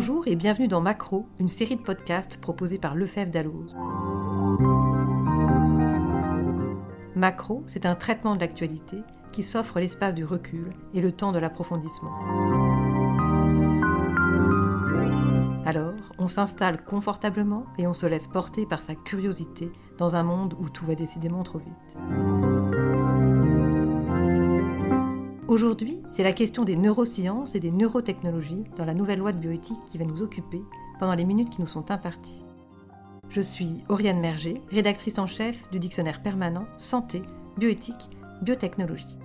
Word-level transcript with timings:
Bonjour 0.00 0.26
et 0.26 0.34
bienvenue 0.34 0.66
dans 0.66 0.80
Macro, 0.80 1.26
une 1.38 1.50
série 1.50 1.76
de 1.76 1.82
podcasts 1.82 2.38
proposée 2.38 2.78
par 2.78 2.94
Lefebvre 2.94 3.30
Dalloz. 3.30 3.76
Macro, 7.14 7.62
c'est 7.66 7.84
un 7.84 7.94
traitement 7.94 8.34
de 8.34 8.40
l'actualité 8.40 8.96
qui 9.30 9.42
s'offre 9.42 9.78
l'espace 9.78 10.14
du 10.14 10.24
recul 10.24 10.70
et 10.94 11.02
le 11.02 11.12
temps 11.12 11.32
de 11.32 11.38
l'approfondissement. 11.38 12.12
Alors, 15.66 15.92
on 16.18 16.28
s'installe 16.28 16.82
confortablement 16.82 17.66
et 17.76 17.86
on 17.86 17.92
se 17.92 18.06
laisse 18.06 18.26
porter 18.26 18.64
par 18.64 18.80
sa 18.80 18.94
curiosité 18.94 19.70
dans 19.98 20.14
un 20.14 20.22
monde 20.22 20.56
où 20.58 20.70
tout 20.70 20.86
va 20.86 20.94
décidément 20.94 21.42
trop 21.42 21.58
vite. 21.58 22.29
Aujourd'hui, 25.50 26.00
c'est 26.12 26.22
la 26.22 26.32
question 26.32 26.62
des 26.62 26.76
neurosciences 26.76 27.56
et 27.56 27.58
des 27.58 27.72
neurotechnologies 27.72 28.62
dans 28.76 28.84
la 28.84 28.94
nouvelle 28.94 29.18
loi 29.18 29.32
de 29.32 29.38
bioéthique 29.38 29.84
qui 29.84 29.98
va 29.98 30.04
nous 30.04 30.22
occuper 30.22 30.62
pendant 31.00 31.16
les 31.16 31.24
minutes 31.24 31.50
qui 31.50 31.60
nous 31.60 31.66
sont 31.66 31.90
imparties. 31.90 32.44
Je 33.30 33.40
suis 33.40 33.78
Oriane 33.88 34.20
Merger, 34.20 34.62
rédactrice 34.70 35.18
en 35.18 35.26
chef 35.26 35.68
du 35.72 35.80
dictionnaire 35.80 36.22
permanent 36.22 36.66
Santé, 36.78 37.22
Bioéthique, 37.58 38.10
Biotechnologie. 38.42 39.18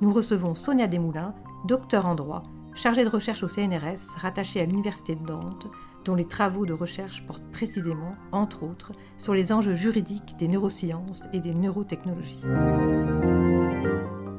Nous 0.00 0.12
recevons 0.12 0.56
Sonia 0.56 0.88
Desmoulins, 0.88 1.36
docteur 1.68 2.06
en 2.06 2.16
droit, 2.16 2.42
chargée 2.74 3.04
de 3.04 3.08
recherche 3.08 3.44
au 3.44 3.48
CNRS, 3.48 4.16
rattachée 4.16 4.60
à 4.60 4.64
l'Université 4.64 5.14
de 5.14 5.22
Nantes, 5.22 5.68
dont 6.04 6.16
les 6.16 6.26
travaux 6.26 6.66
de 6.66 6.72
recherche 6.72 7.24
portent 7.28 7.48
précisément, 7.52 8.16
entre 8.32 8.64
autres, 8.64 8.90
sur 9.18 9.34
les 9.34 9.52
enjeux 9.52 9.76
juridiques 9.76 10.34
des 10.36 10.48
neurosciences 10.48 11.22
et 11.32 11.38
des 11.38 11.54
neurotechnologies. 11.54 12.42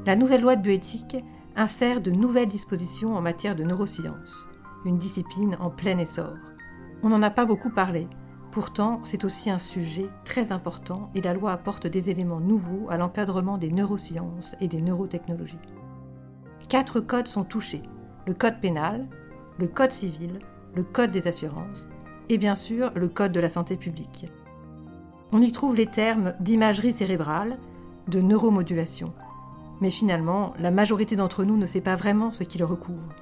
La 0.06 0.14
nouvelle 0.14 0.42
loi 0.42 0.54
de 0.54 0.62
bioéthique 0.62 1.16
insère 1.56 2.00
de 2.00 2.12
nouvelles 2.12 2.46
dispositions 2.46 3.16
en 3.16 3.20
matière 3.20 3.56
de 3.56 3.64
neurosciences, 3.64 4.46
une 4.84 4.98
discipline 4.98 5.56
en 5.58 5.68
plein 5.68 5.98
essor. 5.98 6.36
On 7.02 7.08
n'en 7.08 7.22
a 7.22 7.30
pas 7.30 7.44
beaucoup 7.44 7.70
parlé, 7.70 8.06
pourtant 8.52 9.00
c'est 9.02 9.24
aussi 9.24 9.50
un 9.50 9.58
sujet 9.58 10.06
très 10.24 10.52
important 10.52 11.10
et 11.16 11.22
la 11.22 11.34
loi 11.34 11.50
apporte 11.50 11.88
des 11.88 12.08
éléments 12.08 12.38
nouveaux 12.38 12.86
à 12.88 12.98
l'encadrement 12.98 13.58
des 13.58 13.72
neurosciences 13.72 14.54
et 14.60 14.68
des 14.68 14.80
neurotechnologies. 14.80 15.58
Quatre 16.68 17.00
codes 17.00 17.26
sont 17.26 17.42
touchés, 17.42 17.82
le 18.28 18.34
code 18.34 18.60
pénal, 18.60 19.08
le 19.58 19.66
code 19.66 19.90
civil, 19.90 20.38
le 20.76 20.84
code 20.84 21.10
des 21.10 21.26
assurances 21.26 21.88
et 22.28 22.38
bien 22.38 22.54
sûr 22.54 22.92
le 22.94 23.08
code 23.08 23.32
de 23.32 23.40
la 23.40 23.48
santé 23.48 23.76
publique. 23.76 24.30
On 25.32 25.42
y 25.42 25.50
trouve 25.50 25.74
les 25.74 25.86
termes 25.86 26.34
d'imagerie 26.38 26.92
cérébrale, 26.92 27.58
de 28.06 28.20
neuromodulation, 28.20 29.12
mais 29.80 29.90
finalement, 29.90 30.54
la 30.58 30.70
majorité 30.70 31.16
d'entre 31.16 31.44
nous 31.44 31.56
ne 31.56 31.66
sait 31.66 31.80
pas 31.80 31.96
vraiment 31.96 32.32
ce 32.32 32.44
qui 32.44 32.62
recouvre. 32.62 33.14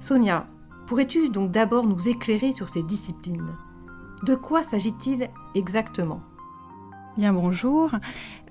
Sonia, 0.00 0.46
pourrais-tu 0.86 1.28
donc 1.28 1.50
d'abord 1.50 1.86
nous 1.86 2.08
éclairer 2.08 2.52
sur 2.52 2.68
ces 2.68 2.82
disciplines? 2.82 3.54
De 4.24 4.34
quoi 4.34 4.62
s'agit-il 4.62 5.28
exactement? 5.54 6.20
Bien 7.16 7.32
bonjour. 7.32 7.92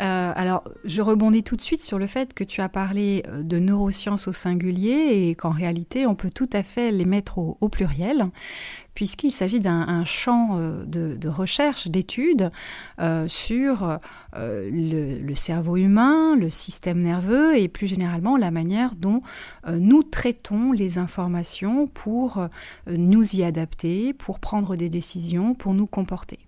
Euh, 0.01 0.33
alors 0.35 0.63
je 0.85 1.01
rebondis 1.01 1.43
tout 1.43 1.55
de 1.55 1.61
suite 1.61 1.83
sur 1.83 1.99
le 1.99 2.07
fait 2.07 2.33
que 2.33 2.43
tu 2.43 2.61
as 2.61 2.69
parlé 2.69 3.23
euh, 3.27 3.43
de 3.43 3.59
neurosciences 3.59 4.27
au 4.27 4.33
singulier 4.33 5.29
et 5.29 5.35
qu'en 5.35 5.51
réalité 5.51 6.07
on 6.07 6.15
peut 6.15 6.31
tout 6.31 6.49
à 6.51 6.63
fait 6.63 6.91
les 6.91 7.05
mettre 7.05 7.37
au 7.37 7.69
pluriel 7.69 8.31
puisqu'il 8.95 9.31
s'agit 9.31 9.59
d'un 9.59 10.05
champ 10.05 10.51
euh, 10.53 10.83
de, 10.85 11.27
recherche, 11.27 11.87
d'études 11.87 12.49
euh, 12.99 13.27
sur 13.27 13.99
euh, 14.35 14.69
le, 14.71 15.35
cerveau 15.35 15.75
humain, 15.75 16.35
le 16.37 16.49
système 16.49 17.03
nerveux 17.03 17.57
et 17.57 17.67
plus 17.67 17.87
généralement 17.87 18.37
la 18.37 18.51
manière 18.51 18.95
dont 18.95 19.21
nous 19.67 20.01
traitons 20.01 20.71
les 20.71 20.97
informations 20.97 21.87
pour 21.87 22.47
nous 22.87 23.35
y 23.35 23.43
adapter, 23.43 24.13
pour 24.13 24.39
prendre 24.39 24.77
des 24.77 24.87
décisions, 24.87 25.53
pour 25.55 25.73
nous 25.73 25.87
comporter. 25.87 26.39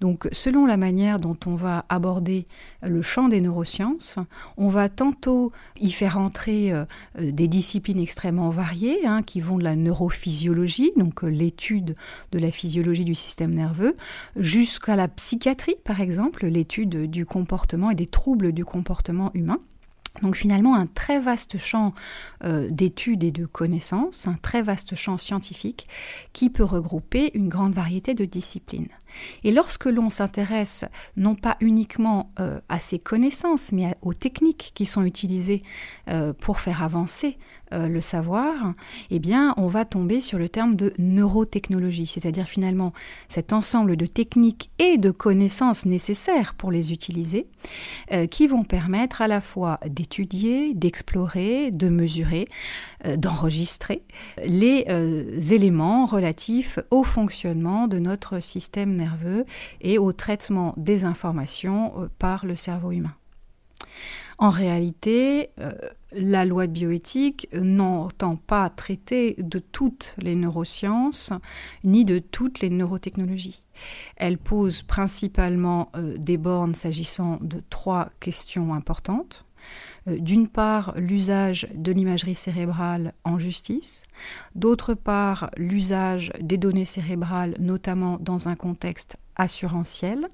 Donc 0.00 0.28
selon 0.30 0.66
la 0.66 0.76
manière 0.76 1.18
dont 1.18 1.36
on 1.46 1.56
va 1.56 1.84
aborder 1.88 2.46
le 2.82 3.02
champ 3.02 3.28
des 3.28 3.40
neurosciences, 3.40 4.16
on 4.56 4.68
va 4.68 4.88
tantôt 4.88 5.50
y 5.80 5.90
faire 5.90 6.16
entrer 6.18 6.72
des 7.18 7.48
disciplines 7.48 7.98
extrêmement 7.98 8.50
variées 8.50 9.04
hein, 9.04 9.22
qui 9.22 9.40
vont 9.40 9.58
de 9.58 9.64
la 9.64 9.74
neurophysiologie, 9.74 10.92
donc 10.96 11.22
l'étude 11.22 11.87
de 12.32 12.38
la 12.38 12.50
physiologie 12.50 13.04
du 13.04 13.14
système 13.14 13.54
nerveux, 13.54 13.96
jusqu'à 14.36 14.96
la 14.96 15.08
psychiatrie, 15.08 15.76
par 15.84 16.00
exemple, 16.00 16.46
l'étude 16.46 17.10
du 17.10 17.26
comportement 17.26 17.90
et 17.90 17.94
des 17.94 18.06
troubles 18.06 18.52
du 18.52 18.64
comportement 18.64 19.30
humain. 19.34 19.60
Donc 20.22 20.36
finalement 20.36 20.74
un 20.74 20.86
très 20.86 21.20
vaste 21.20 21.58
champ 21.58 21.94
euh, 22.44 22.68
d'études 22.70 23.24
et 23.24 23.30
de 23.30 23.46
connaissances, 23.46 24.26
un 24.26 24.34
très 24.34 24.62
vaste 24.62 24.94
champ 24.94 25.18
scientifique 25.18 25.86
qui 26.32 26.50
peut 26.50 26.64
regrouper 26.64 27.30
une 27.34 27.48
grande 27.48 27.72
variété 27.72 28.14
de 28.14 28.24
disciplines. 28.24 28.88
Et 29.44 29.52
lorsque 29.52 29.86
l'on 29.86 30.10
s'intéresse 30.10 30.84
non 31.16 31.34
pas 31.34 31.56
uniquement 31.60 32.32
euh, 32.40 32.60
à 32.68 32.78
ces 32.78 32.98
connaissances, 32.98 33.72
mais 33.72 33.96
aux 34.02 34.14
techniques 34.14 34.72
qui 34.74 34.86
sont 34.86 35.04
utilisées 35.04 35.62
euh, 36.08 36.32
pour 36.32 36.58
faire 36.60 36.82
avancer 36.82 37.38
le 37.72 38.00
savoir, 38.00 38.74
eh 39.10 39.18
bien 39.18 39.54
on 39.56 39.66
va 39.66 39.84
tomber 39.84 40.20
sur 40.20 40.38
le 40.38 40.48
terme 40.48 40.76
de 40.76 40.92
neurotechnologie, 40.98 42.06
c'est-à-dire 42.06 42.46
finalement 42.46 42.92
cet 43.28 43.52
ensemble 43.52 43.96
de 43.96 44.06
techniques 44.06 44.70
et 44.78 44.98
de 44.98 45.10
connaissances 45.10 45.86
nécessaires 45.86 46.54
pour 46.54 46.70
les 46.70 46.92
utiliser, 46.92 47.46
qui 48.30 48.46
vont 48.46 48.64
permettre 48.64 49.22
à 49.22 49.28
la 49.28 49.40
fois 49.40 49.80
d'étudier, 49.86 50.74
d'explorer, 50.74 51.70
de 51.70 51.88
mesurer, 51.88 52.48
euh, 53.04 53.16
d'enregistrer 53.16 54.02
les 54.44 54.86
euh, 54.88 55.40
éléments 55.50 56.06
relatifs 56.06 56.78
au 56.90 57.04
fonctionnement 57.04 57.88
de 57.88 57.98
notre 57.98 58.40
système 58.40 58.94
nerveux 58.96 59.44
et 59.80 59.98
au 59.98 60.12
traitement 60.12 60.74
des 60.76 61.04
informations 61.04 61.92
euh, 61.96 62.08
par 62.18 62.46
le 62.46 62.56
cerveau 62.56 62.92
humain. 62.92 63.14
En 64.38 64.50
réalité, 64.50 65.50
la 66.12 66.44
loi 66.44 66.68
de 66.68 66.72
bioéthique 66.72 67.48
n'entend 67.52 68.36
pas 68.36 68.70
traiter 68.70 69.34
de 69.38 69.58
toutes 69.58 70.14
les 70.16 70.36
neurosciences 70.36 71.32
ni 71.82 72.04
de 72.04 72.20
toutes 72.20 72.60
les 72.60 72.70
neurotechnologies. 72.70 73.64
Elle 74.16 74.38
pose 74.38 74.82
principalement 74.82 75.90
des 75.96 76.36
bornes 76.36 76.76
s'agissant 76.76 77.38
de 77.40 77.62
trois 77.68 78.10
questions 78.20 78.74
importantes. 78.74 79.44
Euh, 80.08 80.18
d'une 80.18 80.48
part 80.48 80.94
l'usage 80.96 81.66
de 81.74 81.92
l'imagerie 81.92 82.34
cérébrale 82.34 83.14
en 83.24 83.38
justice, 83.38 84.04
d'autre 84.54 84.94
part 84.94 85.50
l'usage 85.56 86.32
des 86.40 86.58
données 86.58 86.84
cérébrales, 86.84 87.54
notamment 87.58 88.18
dans 88.20 88.48
un 88.48 88.54
contexte 88.54 89.16
assurantiel, 89.38 90.28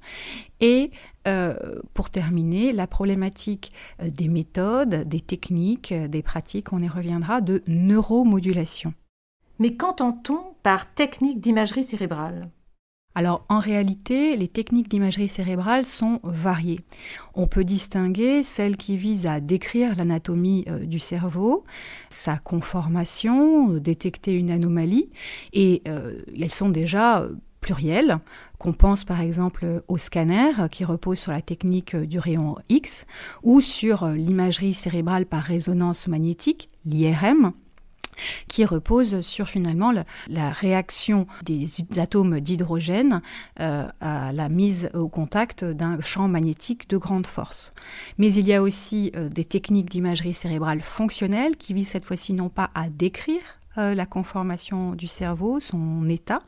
et 0.60 0.90
euh, 1.28 1.54
pour 1.94 2.10
terminer, 2.10 2.72
la 2.72 2.86
problématique 2.86 3.72
euh, 4.02 4.10
des 4.10 4.28
méthodes, 4.28 5.08
des 5.08 5.20
techniques, 5.20 5.94
des 5.94 6.22
pratiques, 6.22 6.72
on 6.72 6.82
y 6.82 6.88
reviendra, 6.88 7.40
de 7.40 7.62
neuromodulation. 7.66 8.94
Mais 9.58 9.74
qu'entend-on 9.74 10.40
par 10.62 10.92
technique 10.92 11.40
d'imagerie 11.40 11.84
cérébrale? 11.84 12.50
Alors 13.16 13.44
en 13.48 13.60
réalité, 13.60 14.36
les 14.36 14.48
techniques 14.48 14.88
d'imagerie 14.88 15.28
cérébrale 15.28 15.86
sont 15.86 16.18
variées. 16.24 16.80
On 17.34 17.46
peut 17.46 17.62
distinguer 17.62 18.42
celles 18.42 18.76
qui 18.76 18.96
visent 18.96 19.26
à 19.26 19.38
décrire 19.40 19.94
l'anatomie 19.96 20.64
euh, 20.66 20.84
du 20.84 20.98
cerveau, 20.98 21.64
sa 22.10 22.38
conformation, 22.38 23.68
détecter 23.68 24.34
une 24.34 24.50
anomalie, 24.50 25.10
et 25.52 25.82
euh, 25.86 26.22
elles 26.40 26.50
sont 26.50 26.70
déjà 26.70 27.28
plurielles 27.64 28.18
qu'on 28.58 28.74
pense 28.74 29.04
par 29.04 29.22
exemple 29.22 29.82
au 29.88 29.96
scanner 29.96 30.52
qui 30.70 30.84
repose 30.84 31.18
sur 31.18 31.32
la 31.32 31.40
technique 31.40 31.96
du 31.96 32.18
rayon 32.18 32.56
X 32.68 33.06
ou 33.42 33.62
sur 33.62 34.06
l'imagerie 34.08 34.74
cérébrale 34.74 35.24
par 35.24 35.42
résonance 35.42 36.06
magnétique, 36.06 36.68
l'IRM, 36.84 37.54
qui 38.48 38.66
repose 38.66 39.22
sur 39.22 39.48
finalement 39.48 39.94
la, 40.28 40.50
réaction 40.50 41.26
des 41.42 41.66
atomes 41.96 42.38
d'hydrogène 42.40 43.22
euh, 43.60 43.88
à 44.02 44.30
la 44.32 44.50
mise 44.50 44.90
au 44.92 45.08
contact 45.08 45.64
d'un 45.64 45.98
champ 46.02 46.28
magnétique 46.28 46.88
de 46.90 46.98
grande 46.98 47.26
force. 47.26 47.72
Mais 48.18 48.32
il 48.34 48.46
y 48.46 48.52
a 48.52 48.60
aussi 48.60 49.10
euh, 49.16 49.30
des 49.30 49.46
techniques 49.46 49.90
d'imagerie 49.90 50.34
cérébrale 50.34 50.82
fonctionnelle 50.82 51.56
qui 51.56 51.72
visent 51.72 51.88
cette 51.88 52.04
fois-ci 52.04 52.34
non 52.34 52.50
pas 52.50 52.70
à 52.74 52.90
décrire 52.90 53.58
euh, 53.78 53.94
la 53.94 54.06
conformation 54.06 54.94
du 54.94 55.06
cerveau, 55.06 55.60
son 55.60 56.08
état 56.08 56.40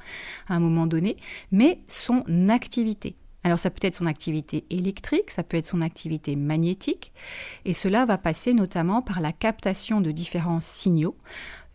à 0.49 0.55
un 0.55 0.61
moment 0.61 0.87
donné, 0.87 1.17
mais 1.53 1.81
son 1.89 2.25
activité. 2.49 3.17
Alors 3.45 3.59
ça 3.59 3.71
peut 3.71 3.87
être 3.87 3.95
son 3.95 4.07
activité 4.07 4.65
électrique, 4.71 5.31
ça 5.31 5.45
peut 5.45 5.57
être 5.57 5.69
son 5.69 5.81
activité 5.81 6.35
magnétique, 6.35 7.13
et 7.65 7.75
cela 7.75 8.05
va 8.05 8.19
passer 8.19 8.55
notamment 8.55 9.03
par 9.03 9.21
la 9.21 9.33
captation 9.33 10.01
de 10.01 10.11
différents 10.11 10.61
signaux 10.61 11.17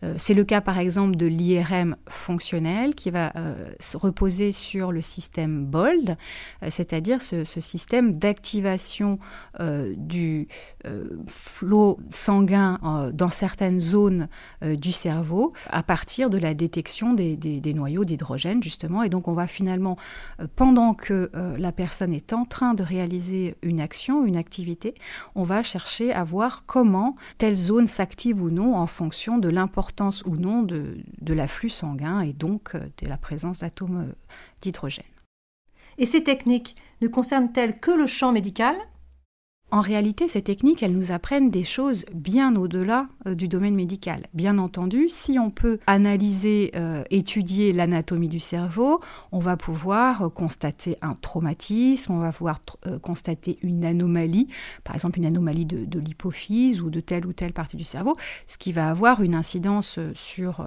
Euh, 0.04 0.14
c'est 0.18 0.34
le 0.34 0.44
cas 0.44 0.60
par 0.60 0.78
exemple 0.78 1.16
de 1.16 1.26
l'IRM 1.26 1.96
fonctionnel 2.08 2.94
qui 2.94 3.10
va 3.10 3.32
euh, 3.36 3.72
reposer 3.94 4.52
sur 4.52 4.90
le 4.92 5.02
système 5.02 5.64
BOLD, 5.66 6.16
c'est-à-dire 6.68 7.22
ce, 7.22 7.44
système 7.44 8.16
d'activation 8.16 9.18
du 9.96 10.48
flot 11.26 11.98
sanguin 12.10 12.78
dans 13.12 13.30
certaines 13.30 13.80
zones 13.80 14.28
du 14.62 14.92
cerveau 14.92 15.52
à 15.70 15.82
partir 15.82 16.30
de 16.30 16.38
la 16.38 16.54
détection 16.54 17.14
des, 17.14 17.74
noyaux 17.74 18.04
d'hydrogène 18.04 18.62
justement. 18.62 19.02
Et 19.02 19.08
donc 19.08 19.28
on 19.28 19.32
va 19.32 19.46
finalement, 19.46 19.96
pendant 20.56 20.94
que 20.94 21.30
la 21.58 21.72
personne 21.72 22.12
est 22.12 22.32
en 22.32 22.44
train 22.44 22.74
de 22.74 22.82
réaliser 22.82 23.56
une 23.62 23.80
action, 23.80 24.24
une 24.24 24.36
activité, 24.36 24.94
on 25.34 25.44
va 25.44 25.62
chercher 25.62 26.12
à 26.12 26.24
voir 26.24 26.64
comment 26.66 27.16
telle 27.38 27.56
zone 27.56 27.88
s'active 27.88 28.42
ou 28.42 28.50
non 28.50 28.76
en 28.76 28.86
fonction 28.86 29.38
de 29.38 29.48
l'importance 29.48 30.22
ou 30.26 30.36
non 30.36 30.62
de, 30.62 31.02
l'afflux 31.28 31.70
sanguin 31.70 32.20
et 32.20 32.32
donc 32.32 32.74
euh, 32.74 32.80
de 32.98 33.08
la 33.08 33.16
présence 33.16 33.60
d'atomes 33.60 34.04
euh, 34.08 34.12
d'hydrogène. 34.60 35.04
Et 35.98 36.06
ces 36.06 36.22
techniques 36.22 36.76
ne 37.00 37.08
concernent-elles 37.08 37.78
que 37.78 37.90
le 37.90 38.06
champ 38.06 38.32
médical? 38.32 38.76
En 39.72 39.80
réalité, 39.80 40.28
ces 40.28 40.42
techniques, 40.42 40.82
elles 40.82 40.94
nous 40.94 41.12
apprennent 41.12 41.48
des 41.50 41.64
choses 41.64 42.04
bien 42.12 42.56
au-delà 42.56 43.08
euh, 43.26 43.34
du 43.34 43.48
domaine 43.48 43.74
médical. 43.74 44.26
Bien 44.34 44.58
entendu, 44.58 45.08
si 45.08 45.38
on 45.38 45.50
peut 45.50 45.78
analyser, 45.86 46.72
euh, 46.76 47.04
étudier 47.08 47.72
l'anatomie 47.72 48.28
du 48.28 48.38
cerveau, 48.38 49.00
on 49.32 49.38
va 49.38 49.56
pouvoir 49.56 50.24
euh, 50.24 50.28
constater 50.28 50.98
un 51.00 51.14
traumatisme, 51.14 52.12
on 52.12 52.18
va 52.18 52.32
pouvoir 52.32 52.60
constater 53.00 53.58
une 53.62 53.86
anomalie, 53.86 54.48
par 54.84 54.94
exemple 54.94 55.18
une 55.18 55.24
anomalie 55.24 55.64
de, 55.64 55.98
l'hypophyse 55.98 56.82
ou 56.82 56.90
de 56.90 57.00
telle 57.00 57.24
ou 57.24 57.32
telle 57.32 57.54
partie 57.54 57.78
du 57.78 57.84
cerveau, 57.84 58.16
ce 58.46 58.58
qui 58.58 58.72
va 58.72 58.90
avoir 58.90 59.22
une 59.22 59.34
incidence 59.34 59.98
sur 60.14 60.66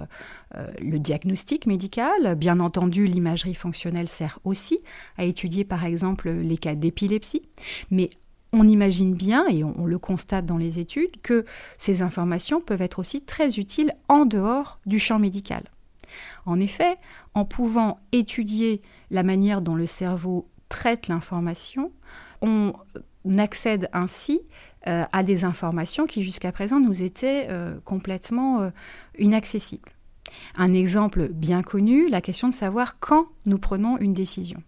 le 0.80 0.98
diagnostic 0.98 1.66
médical. 1.66 2.34
Bien 2.34 2.58
entendu, 2.60 3.06
l'imagerie 3.06 3.54
fonctionnelle 3.54 4.08
sert 4.08 4.38
aussi 4.44 4.80
à 5.16 5.24
étudier, 5.24 5.64
par 5.64 5.84
exemple, 5.84 6.30
les 6.30 6.56
cas 6.56 6.74
d'épilepsie, 6.74 7.42
mais 7.90 8.10
on 8.52 8.66
imagine 8.66 9.14
bien, 9.14 9.46
et 9.48 9.64
on, 9.64 9.86
le 9.86 9.98
constate 9.98 10.46
dans 10.46 10.56
les 10.56 10.78
études, 10.78 11.20
que 11.22 11.44
ces 11.78 12.02
informations 12.02 12.60
peuvent 12.60 12.82
être 12.82 12.98
aussi 12.98 13.20
très 13.22 13.58
utiles 13.58 13.92
en 14.08 14.24
dehors 14.24 14.78
du 14.86 14.98
champ 14.98 15.18
médical. 15.18 15.64
En 16.46 16.60
effet, 16.60 16.96
en 17.34 17.44
pouvant 17.44 17.98
étudier 18.12 18.80
la 19.10 19.22
manière 19.22 19.60
dont 19.60 19.74
le 19.74 19.86
cerveau 19.86 20.48
traite 20.68 21.08
l'information, 21.08 21.92
on 22.40 22.72
accède 23.38 23.88
ainsi 23.92 24.40
euh, 24.86 25.04
à 25.12 25.22
des 25.24 25.44
informations 25.44 26.06
qui 26.06 26.22
jusqu'à 26.22 26.52
présent 26.52 26.78
nous 26.78 27.02
étaient 27.02 27.46
euh, 27.48 27.76
complètement 27.84 28.62
euh, 28.62 28.70
inaccessibles. 29.18 29.90
Un 30.56 30.72
exemple 30.72 31.28
bien 31.28 31.62
connu, 31.62 32.08
la 32.08 32.20
question 32.20 32.48
de 32.48 32.54
savoir 32.54 32.98
quand 33.00 33.26
nous 33.46 33.58
prenons 33.58 33.98
une 33.98 34.14
décision. 34.14 34.62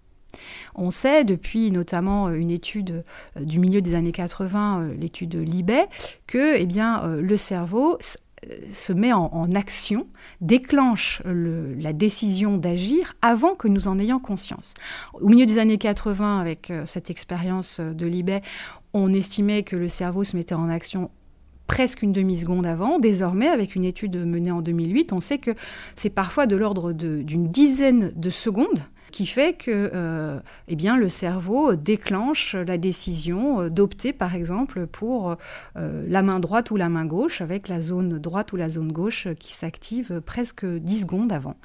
On 0.75 0.91
sait 0.91 1.25
depuis 1.25 1.71
notamment 1.71 2.29
euh, 2.29 2.35
une 2.35 2.51
étude 2.51 3.05
euh, 3.37 3.45
du 3.45 3.59
milieu 3.59 3.81
des 3.81 3.95
années 3.95 4.13
80, 4.13 4.81
euh, 4.81 4.95
l'étude 4.99 5.35
Libet, 5.35 5.87
que 6.27 6.57
eh 6.57 6.67
bien, 6.67 7.07
le 7.07 7.37
cerveau 7.37 7.99
se 8.73 8.93
met 8.93 9.13
en, 9.13 9.53
action, 9.55 10.07
déclenche 10.41 11.23
la 11.25 11.93
décision 11.93 12.57
d'agir 12.57 13.17
avant 13.21 13.57
que 13.57 13.67
nous 13.67 13.89
en 13.89 13.99
ayons 13.99 14.21
conscience. 14.21 14.75
Au 15.15 15.29
milieu 15.29 15.45
des 15.45 15.59
années 15.59 15.79
80, 15.79 16.39
avec 16.39 16.73
cette 16.85 17.11
expérience 17.11 17.81
de 17.81 18.07
Libet, 18.07 18.43
on 18.95 19.13
estimait 19.13 19.65
que 19.65 19.75
le 19.75 19.89
cerveau 19.89 20.23
se 20.23 20.37
mettait 20.37 20.55
en 20.55 20.69
action 20.69 21.11
presque 21.67 22.03
une 22.03 22.13
demi-seconde 22.13 22.65
avant. 22.65 23.01
Désormais, 23.01 23.49
avec 23.49 23.75
une 23.75 23.85
étude 23.85 24.17
menée 24.25 24.53
en 24.53 24.63
2008, 24.63 25.13
on 25.13 25.21
sait 25.21 25.39
que 25.39 25.51
c'est 25.97 26.11
parfois 26.11 26.47
de 26.47 26.55
l'ordre 26.55 26.93
d'une 26.93 27.49
dizaine 27.49 28.13
de 28.15 28.31
secondes 28.31 28.85
qui 29.11 29.27
fait 29.27 29.55
que 29.55 29.91
euh, 29.95 30.41
eh 30.69 30.77
bien, 30.77 30.97
le 30.97 31.09
cerveau 31.09 31.75
déclenche 31.75 32.55
la 32.55 32.79
décision 32.79 33.63
euh, 33.63 33.71
d'opter, 33.71 34.13
par 34.13 34.35
exemple, 34.35 34.87
pour 34.87 35.37
euh, 35.77 36.05
la 36.07 36.23
main 36.23 36.41
droite 36.41 36.71
ou 36.71 36.77
la 36.77 36.89
main 36.89 37.05
gauche, 37.05 37.41
avec 37.41 37.69
la 37.69 37.81
zone 37.81 38.19
droite 38.19 38.53
ou 38.53 38.57
la 38.57 38.69
zone 38.69 38.93
gauche 38.93 39.29
qui 39.39 39.53
s'active 39.53 40.21
presque 40.25 40.65
10 40.65 41.01
secondes 41.01 41.33
avant. 41.33 41.57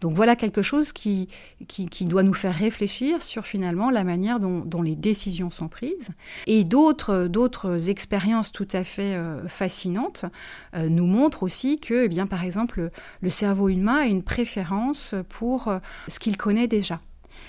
Donc 0.00 0.12
voilà 0.12 0.36
quelque 0.36 0.60
chose 0.60 0.92
qui, 0.92 1.28
qui, 1.66 2.04
doit 2.04 2.22
nous 2.22 2.34
faire 2.34 2.54
réfléchir 2.54 3.22
sur 3.22 3.46
finalement 3.46 3.88
la 3.88 4.04
manière 4.04 4.38
dont, 4.38 4.82
les 4.82 4.96
décisions 4.96 5.50
sont 5.50 5.68
prises. 5.68 6.10
Et 6.46 6.64
d'autres, 6.64 7.88
expériences 7.88 8.52
tout 8.52 8.68
à 8.74 8.84
fait 8.84 9.18
fascinantes 9.46 10.26
nous 10.76 11.06
montrent 11.06 11.42
aussi 11.42 11.78
que, 11.80 12.04
eh 12.04 12.08
bien, 12.08 12.26
par 12.26 12.44
exemple, 12.44 12.90
le 13.22 13.30
cerveau 13.30 13.70
humain 13.70 14.00
a 14.00 14.04
une 14.04 14.22
préférence 14.22 15.14
pour 15.30 15.72
ce 16.08 16.18
qu'il 16.18 16.36
connaît 16.36 16.68
déjà 16.68 16.93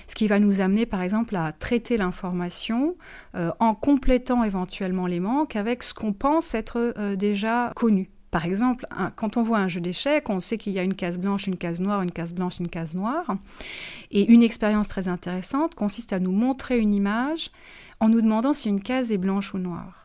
ce 0.08 0.16
qui 0.16 0.28
va 0.28 0.40
nous 0.40 0.62
amener 0.62 0.86
par 0.86 1.02
exemple 1.02 1.36
à 1.36 1.52
traiter 1.52 1.98
l'information 1.98 2.96
euh, 3.36 3.52
en 3.60 3.76
complétant 3.76 4.44
éventuellement 4.44 5.08
les 5.08 5.20
manques 5.20 5.56
avec 5.56 5.84
ce 5.84 5.94
qu'on 5.94 6.14
pense 6.14 6.54
être 6.54 6.94
euh, 6.98 7.16
déjà 7.16 7.72
connu. 7.76 8.10
Par 8.32 8.46
exemple, 8.46 8.86
quand 9.16 9.38
on 9.38 9.44
voit 9.44 9.60
un 9.60 9.70
jeu 9.70 9.80
d'échecs, 9.80 10.30
on 10.30 10.42
sait 10.42 10.58
qu'il 10.58 10.74
y 10.74 10.80
a 10.80 10.84
une 10.84 10.96
case 10.96 11.18
blanche, 11.18 11.48
une 11.48 11.56
case 11.56 11.80
noire, 11.80 12.02
une 12.02 12.12
case 12.12 12.34
blanche, 12.34 12.60
une 12.60 12.68
case 12.68 12.94
noire. 12.94 13.38
Et 14.12 14.30
une 14.30 14.44
expérience 14.44 14.90
très 14.90 15.08
intéressante 15.08 15.74
consiste 15.74 16.12
à 16.12 16.20
nous 16.20 16.34
montrer 16.34 16.78
une 16.78 16.94
image 16.94 17.50
en 18.02 18.10
nous 18.10 18.22
demandant 18.22 18.54
si 18.54 18.68
une 18.68 18.82
case 18.82 19.14
est 19.14 19.18
blanche 19.18 19.54
ou 19.54 19.58
noire. 19.58 20.05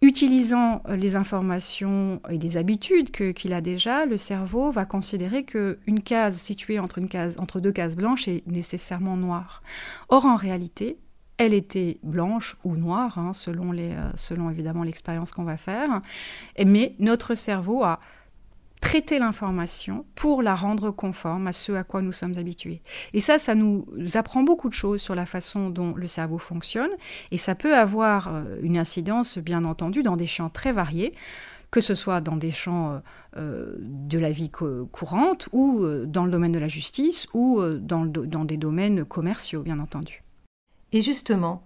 Utilisant 0.00 0.82
euh, 0.88 0.94
les 0.94 1.16
informations 1.16 2.20
et 2.30 2.38
les 2.38 2.56
habitudes 2.56 3.10
qu'il 3.10 3.52
a 3.52 3.60
déjà, 3.60 4.06
le 4.06 4.16
cerveau 4.16 4.70
va 4.70 4.84
considérer 4.84 5.44
qu'une 5.44 6.00
case 6.04 6.36
située 6.36 6.78
entre, 6.78 7.60
deux 7.60 7.72
cases 7.72 7.96
blanches 7.96 8.28
est 8.28 8.46
nécessairement 8.46 9.16
noire. 9.16 9.62
Or, 10.08 10.24
en 10.24 10.36
réalité, 10.36 10.98
elle 11.36 11.52
était 11.52 11.98
blanche 12.04 12.56
ou 12.62 12.76
noire, 12.76 13.18
hein, 13.18 13.32
selon, 13.32 13.72
les, 13.72 13.90
euh, 13.90 14.10
selon 14.14 14.50
évidemment 14.50 14.84
l'expérience 14.84 15.32
qu'on 15.32 15.44
va 15.44 15.56
faire, 15.56 16.00
mais 16.64 16.94
notre 17.00 17.34
cerveau 17.34 17.82
a 17.82 17.98
traiter 18.88 19.18
l'information 19.18 20.06
pour 20.14 20.40
la 20.40 20.54
rendre 20.54 20.90
conforme 20.90 21.46
à 21.46 21.52
ce 21.52 21.72
à 21.72 21.84
quoi 21.84 22.00
nous 22.00 22.12
sommes 22.12 22.38
habitués. 22.38 22.80
Et 23.12 23.20
ça, 23.20 23.38
ça 23.38 23.54
nous 23.54 23.84
apprend 24.14 24.42
beaucoup 24.42 24.70
de 24.70 24.74
choses 24.74 25.02
sur 25.02 25.14
la 25.14 25.26
façon 25.26 25.68
dont 25.68 25.92
le 25.94 26.06
cerveau 26.06 26.38
fonctionne, 26.38 26.88
et 27.30 27.36
ça 27.36 27.54
peut 27.54 27.76
avoir 27.76 28.28
euh, 28.28 28.56
une 28.62 28.78
incidence, 28.78 29.36
bien 29.36 29.66
entendu, 29.66 30.02
dans 30.02 30.16
des 30.16 30.26
champs 30.26 30.48
très 30.48 30.72
variés 30.72 31.12
que 31.70 31.82
ce 31.82 31.94
soit 31.94 32.22
dans 32.22 32.36
des 32.36 32.50
champs 32.50 32.92
euh, 32.92 32.98
euh, 33.36 33.76
de 33.78 34.18
la 34.18 34.30
vie 34.30 34.50
courante 34.50 35.50
ou 35.52 35.84
dans 36.06 36.24
le 36.24 36.30
domaine 36.30 36.52
de 36.52 36.58
la 36.58 36.66
justice 36.66 37.26
ou 37.34 37.60
dans, 37.62 38.06
dans 38.06 38.46
des 38.46 38.56
domaines 38.56 39.04
commerciaux, 39.04 39.60
bien 39.60 39.80
entendu. 39.80 40.22
Et 40.92 41.02
justement, 41.02 41.62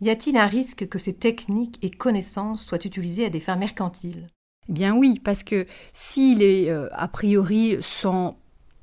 y 0.00 0.08
a-t-il 0.08 0.38
un 0.38 0.46
risque 0.46 0.88
que 0.88 0.98
ces 0.98 1.12
techniques 1.12 1.78
et 1.82 1.90
connaissances 1.90 2.64
soient 2.64 2.86
utilisées 2.86 3.26
à 3.26 3.28
des 3.28 3.40
fins 3.40 3.56
mercantiles? 3.56 4.26
Eh 4.68 4.72
bien 4.72 4.94
oui, 4.94 5.20
parce 5.22 5.42
que 5.42 5.66
s'il 5.92 6.42
est 6.42 6.70
euh, 6.70 6.88
a 6.92 7.08
priori 7.08 7.78
sans 7.80 8.41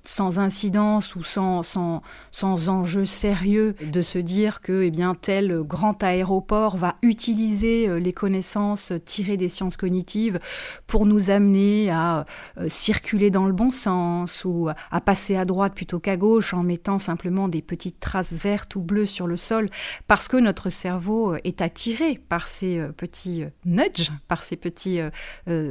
sans 0.10 0.40
incidence 0.40 1.16
ou 1.16 1.24
sans, 1.24 1.62
sans, 1.62 2.02
sans, 2.32 2.68
enjeu 2.68 3.06
sérieux 3.06 3.76
de 3.80 4.02
se 4.02 4.18
dire 4.18 4.62
que 4.62 4.82
eh 4.82 4.90
bien, 4.90 5.14
tel 5.14 5.62
grand 5.62 6.02
aéroport 6.04 6.78
va 6.78 6.96
utiliser 7.04 7.88
euh, 7.88 8.00
les 8.00 8.12
connaissances 8.12 8.92
tirées 9.06 9.38
des 9.38 9.50
sciences 9.50 9.78
cognitives 9.78 10.40
pour 10.88 11.06
nous 11.06 11.30
amener 11.30 11.92
à 11.92 12.26
euh, 12.58 12.68
circuler 12.70 13.30
dans 13.30 13.46
le 13.46 13.54
bon 13.54 13.70
sens 13.70 14.46
ou 14.46 14.70
à 14.92 15.02
passer 15.02 15.36
à 15.36 15.46
droite 15.46 15.76
plutôt 15.76 16.00
qu'à 16.00 16.18
gauche 16.18 16.56
en 16.56 16.64
mettant 16.64 16.98
simplement 16.98 17.48
des 17.48 17.62
petites 17.62 18.00
traces 18.00 18.34
vertes 18.34 18.76
ou 18.76 18.82
bleues 18.82 19.06
sur 19.06 19.28
le 19.28 19.38
sol 19.38 19.70
parce 20.08 20.28
que 20.28 20.38
notre 20.38 20.72
cerveau 20.72 21.34
euh, 21.34 21.38
est 21.44 21.62
attiré 21.62 22.20
par 22.30 22.48
ces 22.48 22.82
petits 22.98 23.44
nudges, 23.64 24.12
par 24.28 24.44
ces 24.44 24.56
petits 24.56 25.00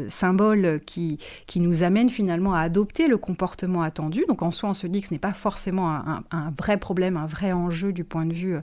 symboles 0.08 0.80
qui, 0.86 1.18
qui 1.46 1.60
nous 1.60 1.82
amènent 1.82 2.10
finalement 2.10 2.54
à 2.54 2.60
adopter 2.60 3.08
le 3.08 3.18
comportement 3.18 3.82
attendu 3.82 4.24
donc 4.28 4.42
en 4.42 4.50
soi, 4.50 4.70
on 4.70 4.74
se 4.74 4.86
dit 4.86 5.00
que 5.00 5.08
ce 5.08 5.14
n'est 5.14 5.18
pas 5.18 5.32
forcément 5.32 5.90
un, 5.90 6.50
vrai 6.56 6.76
problème, 6.76 7.16
un 7.16 7.26
vrai 7.26 7.52
enjeu 7.52 7.92
du 7.92 8.04
point 8.04 8.26
de 8.26 8.34
vue 8.34 8.54
euh, 8.54 8.60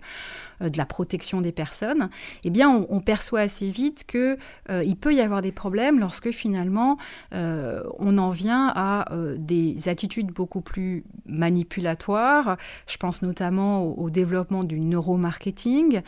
de 0.61 0.77
la 0.77 0.85
protection 0.85 1.41
des 1.41 1.51
personnes. 1.51 2.09
Eh 2.43 2.49
bien, 2.49 2.85
on, 2.89 2.99
perçoit 2.99 3.41
assez 3.41 3.69
vite 3.69 4.03
que 4.07 4.37
euh, 4.69 4.81
il 4.83 4.95
peut 4.95 5.13
y 5.13 5.21
avoir 5.21 5.41
des 5.41 5.51
problèmes 5.51 5.99
lorsque 5.99 6.31
finalement 6.31 6.97
euh, 7.33 7.83
on 7.99 8.17
en 8.17 8.31
vient 8.31 8.71
à 8.75 9.05
des 9.37 9.89
attitudes 9.89 10.31
beaucoup 10.31 10.61
plus 10.61 11.03
manipulatoires. 11.27 12.57
Je 12.87 12.97
pense 12.97 13.21
notamment 13.21 13.83
au, 13.83 14.09
développement 14.09 14.63
du 14.63 14.79
neuromarketing, 14.79 16.01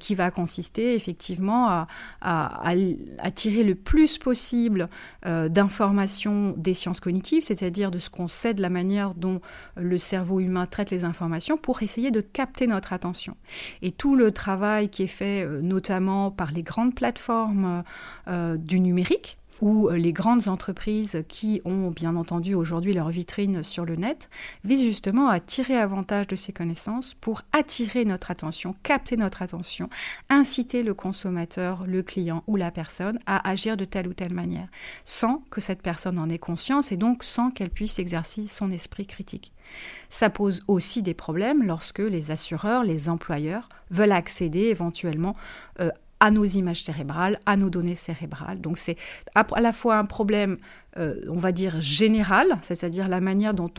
qui 0.00 0.14
va 0.14 0.30
consister 0.30 0.94
effectivement 0.94 1.68
à, 1.68 1.86
à 2.20 3.30
tirer 3.30 3.62
le 3.62 3.74
plus 3.74 4.18
possible 4.18 4.88
d'informations 5.24 6.54
des 6.56 6.74
sciences 6.74 7.00
cognitives, 7.00 7.44
c'est-à-dire 7.44 7.90
de 7.90 7.98
ce 7.98 8.10
qu'on 8.10 8.28
sait 8.28 8.54
de 8.54 8.62
la 8.62 8.70
manière 8.70 9.14
dont 9.14 9.40
le 9.76 9.98
cerveau 9.98 10.40
humain 10.40 10.66
traite 10.66 10.90
les 10.90 11.04
informations 11.04 11.56
pour 11.56 11.82
essayer 11.82 12.10
de 12.10 12.20
capter 12.20 12.66
notre 12.66 12.92
attention. 12.92 13.36
Et 13.82 13.92
tout 13.92 14.16
le 14.16 14.32
travail 14.32 14.88
qui 14.88 15.02
est 15.02 15.08
fait 15.08 15.44
euh, 15.44 15.60
notamment 15.60 16.30
par 16.30 16.52
les 16.52 16.62
grandes 16.62 16.94
plateformes 16.94 17.82
euh, 18.28 18.56
du 18.56 18.80
numérique, 18.80 19.38
ou 19.62 19.88
euh, 19.88 19.96
les 19.96 20.12
grandes 20.12 20.48
entreprises 20.48 21.24
qui 21.28 21.62
ont 21.64 21.90
bien 21.90 22.16
entendu 22.16 22.54
aujourd'hui 22.54 22.92
leur 22.92 23.08
vitrine 23.08 23.62
sur 23.62 23.86
le 23.86 23.96
net, 23.96 24.28
visent 24.64 24.82
justement 24.82 25.28
à 25.28 25.40
tirer 25.40 25.76
avantage 25.78 26.26
de 26.26 26.36
ces 26.36 26.52
connaissances 26.52 27.14
pour 27.14 27.42
attirer 27.52 28.04
notre 28.04 28.30
attention, 28.30 28.74
capter 28.82 29.16
notre 29.16 29.40
attention, 29.40 29.88
inciter 30.28 30.82
le 30.82 30.94
consommateur, 30.94 31.86
le 31.86 32.02
client 32.02 32.42
ou 32.46 32.56
la 32.56 32.70
personne 32.70 33.18
à 33.24 33.48
agir 33.48 33.76
de 33.76 33.84
telle 33.84 34.08
ou 34.08 34.14
telle 34.14 34.34
manière, 34.34 34.68
sans 35.04 35.44
que 35.50 35.60
cette 35.60 35.80
personne 35.80 36.18
en 36.18 36.28
ait 36.28 36.38
conscience 36.38 36.90
et 36.90 36.96
donc 36.96 37.22
sans 37.22 37.50
qu'elle 37.50 37.70
puisse 37.70 38.00
exercer 38.00 38.48
son 38.48 38.72
esprit 38.72 39.06
critique. 39.06 39.52
Ça 40.08 40.30
pose 40.30 40.62
aussi 40.68 41.02
des 41.02 41.14
problèmes 41.14 41.62
lorsque 41.62 42.00
les 42.00 42.30
assureurs, 42.30 42.84
les 42.84 43.08
employeurs 43.08 43.68
veulent 43.90 44.12
accéder 44.12 44.60
éventuellement 44.60 45.34
euh, 45.80 45.90
à 46.22 46.30
nos 46.30 46.44
images 46.44 46.84
cérébrales, 46.84 47.40
à 47.46 47.56
nos 47.56 47.68
données 47.68 47.96
cérébrales. 47.96 48.60
Donc 48.60 48.78
c'est 48.78 48.96
à 49.34 49.60
la 49.60 49.72
fois 49.72 49.96
un 49.96 50.04
problème, 50.04 50.56
euh, 50.96 51.20
on 51.28 51.38
va 51.38 51.50
dire, 51.50 51.80
général, 51.80 52.58
c'est-à-dire 52.62 53.08
la 53.08 53.20
manière 53.20 53.54
dont 53.54 53.72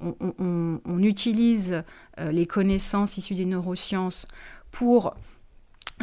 on, 0.00 1.02
utilise 1.02 1.82
euh, 2.20 2.30
les 2.30 2.44
connaissances 2.44 3.16
issues 3.16 3.34
des 3.34 3.46
neurosciences 3.46 4.26
pour 4.70 5.14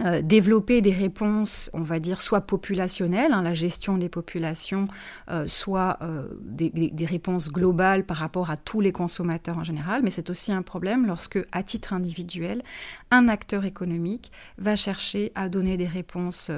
euh, 0.04 0.22
développer 0.22 0.82
des 0.82 0.92
réponses, 0.92 1.70
on 1.72 1.82
va 1.82 2.00
dire, 2.00 2.20
soit 2.20 2.42
populationnelles, 2.42 3.32
hein, 3.32 3.42
la 3.42 3.54
gestion 3.54 3.98
des 3.98 4.10
populations, 4.10 4.90
euh, 5.32 5.48
soit 5.48 5.98
euh, 6.02 6.28
des, 6.42 7.06
réponses 7.06 7.50
globales 7.50 8.06
par 8.06 8.18
rapport 8.18 8.50
à 8.50 8.58
tous 8.58 8.82
les 8.82 8.92
consommateurs 8.92 9.58
en 9.58 9.64
général, 9.64 10.02
mais 10.04 10.10
c'est 10.10 10.30
aussi 10.30 10.52
un 10.52 10.64
problème 10.64 11.06
lorsque, 11.06 11.40
à 11.54 11.64
titre 11.64 11.94
individuel, 11.94 12.62
un 13.10 13.30
acteur 13.30 13.64
économique 13.64 14.34
va 14.58 14.76
chercher 14.76 15.32
à 15.34 15.48
donner 15.48 15.78
des 15.78 15.88
réponses 15.88 16.52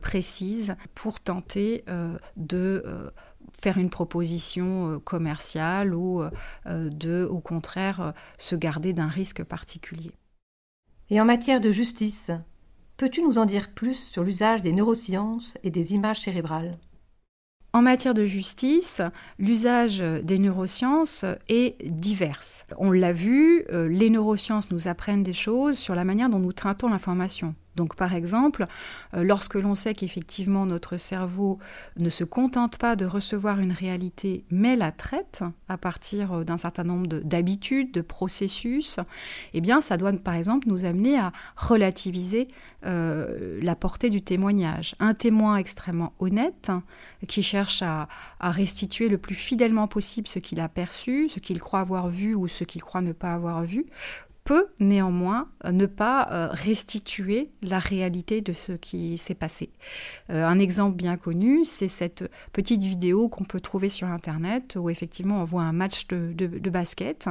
précises 0.00 0.74
pour 0.94 1.20
tenter 1.20 1.84
de 2.36 3.12
faire 3.60 3.78
une 3.78 3.90
proposition 3.90 5.00
commerciale 5.04 5.94
ou 5.94 6.22
de, 6.66 7.28
au 7.30 7.40
contraire, 7.40 8.14
se 8.38 8.56
garder 8.56 8.92
d'un 8.92 9.08
risque 9.08 9.44
particulier. 9.44 10.12
Et 11.10 11.20
en 11.20 11.26
matière 11.26 11.60
de 11.60 11.70
justice, 11.70 12.30
Peux-tu 13.02 13.20
nous 13.20 13.38
en 13.38 13.46
dire 13.46 13.70
plus 13.70 13.98
sur 13.98 14.22
l'usage 14.22 14.62
des 14.62 14.72
neurosciences 14.72 15.54
et 15.64 15.72
des 15.72 15.92
images 15.92 16.20
cérébrales? 16.20 16.78
En 17.72 17.82
matière 17.82 18.14
de 18.14 18.26
justice, 18.26 19.02
l'usage 19.40 19.98
des 19.98 20.38
neurosciences 20.38 21.24
est 21.48 21.84
divers. 21.84 22.64
On 22.78 22.92
l'a 22.92 23.12
vu, 23.12 23.64
euh, 23.72 23.88
les 23.88 24.08
neurosciences 24.08 24.70
nous 24.70 24.86
apprennent 24.86 25.24
des 25.24 25.32
choses 25.32 25.78
sur 25.78 25.96
la 25.96 26.04
manière 26.04 26.30
dont 26.30 26.38
nous 26.38 26.52
traitons 26.52 26.90
l'information. 26.90 27.56
Donc 27.76 27.96
par 27.96 28.14
exemple, 28.14 28.66
euh, 29.14 29.22
lorsque 29.22 29.54
l'on 29.54 29.74
sait 29.74 29.94
qu'effectivement 29.94 30.66
notre 30.66 30.98
cerveau 30.98 31.58
ne 31.98 32.10
se 32.10 32.24
contente 32.24 32.76
pas 32.76 32.96
de 32.96 33.06
recevoir 33.06 33.60
une 33.60 33.72
réalité, 33.72 34.44
mais 34.50 34.76
la 34.76 34.92
traite 34.92 35.42
à 35.68 35.78
partir 35.78 36.32
euh, 36.32 36.44
d'un 36.44 36.58
certain 36.58 36.84
nombre 36.84 37.06
d'habitudes, 37.06 37.92
de, 37.92 38.02
processus, 38.02 38.98
eh 39.54 39.60
bien 39.60 39.80
ça 39.80 39.96
doit 39.96 40.12
par 40.12 40.34
exemple 40.34 40.68
nous 40.68 40.84
amener 40.84 41.18
à 41.18 41.32
relativiser 41.56 42.48
euh, 42.84 43.58
la 43.62 43.74
portée 43.74 44.10
du 44.10 44.22
témoignage. 44.22 44.94
Un 44.98 45.14
témoin 45.14 45.56
extrêmement 45.56 46.12
honnête 46.18 46.70
qui 47.26 47.42
cherche 47.42 47.82
à, 47.82 48.08
à 48.40 48.50
restituer 48.50 49.08
le 49.08 49.18
plus 49.18 49.34
fidèlement 49.34 49.88
possible 49.88 50.28
ce 50.28 50.40
qu'il 50.40 50.60
a 50.60 50.68
perçu, 50.68 51.28
ce 51.28 51.40
qu'il 51.40 51.60
croit 51.60 51.80
avoir 51.80 52.08
vu 52.08 52.34
ou 52.34 52.48
ce 52.48 52.64
qu'il 52.64 52.82
croit 52.82 53.00
ne 53.00 53.12
pas 53.12 53.32
avoir 53.32 53.62
vu, 53.62 53.86
peut 54.44 54.66
néanmoins 54.80 55.48
euh, 55.64 55.70
ne 55.70 55.86
pas 55.86 56.28
euh, 56.32 56.48
restituer 56.50 57.50
la 57.62 57.78
réalité 57.78 58.40
de 58.40 58.52
ce 58.52 58.72
qui 58.72 59.16
s'est 59.18 59.34
passé. 59.34 59.70
Euh, 60.30 60.46
un 60.46 60.58
exemple 60.58 60.96
bien 60.96 61.16
connu, 61.16 61.64
c'est 61.64 61.88
cette 61.88 62.28
petite 62.52 62.82
vidéo 62.82 63.28
qu'on 63.28 63.44
peut 63.44 63.60
trouver 63.60 63.88
sur 63.88 64.08
Internet 64.08 64.76
où 64.76 64.90
effectivement 64.90 65.40
on 65.40 65.44
voit 65.44 65.62
un 65.62 65.72
match 65.72 66.06
de, 66.08 66.70
basket 66.72 67.28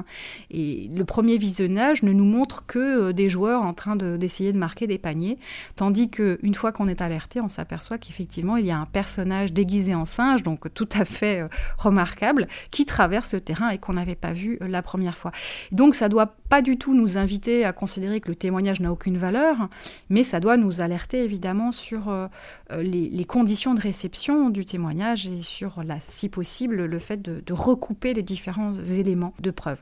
et 0.51 0.88
le 0.94 1.03
premier 1.03 1.38
visionnage 1.38 2.03
ne 2.03 2.13
nous 2.13 2.25
montre 2.25 2.65
que 2.68 3.12
des 3.12 3.30
joueurs 3.30 3.63
en 3.63 3.74
train 3.74 3.96
d'essayer 3.96 4.53
de, 4.53 4.58
marquer 4.58 4.86
des 4.86 5.00
paniers, 5.00 5.39
tandis 5.75 6.10
qu'une 6.10 6.53
fois 6.53 6.72
qu'on 6.72 6.88
est 6.88 7.01
alerté, 7.01 7.41
on 7.41 7.50
s'aperçoit 7.50 7.98
qu'effectivement 7.98 8.58
il 8.58 8.68
y 8.68 8.72
a 8.72 8.77
un 8.77 8.86
personnage 8.86 9.51
déguisé 9.51 9.96
en 9.96 10.06
singe, 10.06 10.44
donc 10.44 10.72
tout 10.75 10.89
à 10.94 11.06
fait 11.06 11.48
remarquable, 11.80 12.48
qui 12.70 12.86
traverse 12.86 13.34
le 13.34 13.41
terrain 13.41 13.70
et 13.70 13.80
qu'on 13.80 13.94
n'avait 13.94 14.15
pas 14.15 14.34
vu 14.34 14.60
la 14.62 14.84
première 14.84 15.18
fois. 15.18 15.32
Donc 15.72 15.96
ça 15.96 16.08
doit 16.08 16.36
pas 16.51 16.62
du 16.62 16.77
tout 16.77 16.93
nous 16.93 17.17
inviter 17.17 17.63
à 17.63 17.72
considérer 17.72 18.20
que 18.20 18.27
le 18.27 18.36
témoignage 18.36 18.81
n'a 18.81 18.91
aucune 18.91 19.17
valeur, 19.17 19.70
mais 20.10 20.22
ça 20.22 20.41
doit 20.41 20.58
nous 20.58 20.81
alerter 20.81 21.24
évidemment 21.24 21.72
sur 21.72 22.10
euh, 22.10 22.27
euh, 22.74 22.84
les, 22.84 23.24
conditions 23.24 23.74
de 23.74 23.79
réception 23.79 24.50
du 24.50 24.65
témoignage 24.65 25.27
et 25.27 25.43
sur, 25.43 25.81
la, 25.81 26.01
si 26.01 26.27
possible, 26.27 26.84
le 26.84 27.00
fait 27.00 27.22
de, 27.22 27.53
recouper 27.53 28.13
les 28.13 28.22
différents 28.22 28.74
éléments 28.74 29.34
de 29.39 29.50
preuve. 29.50 29.79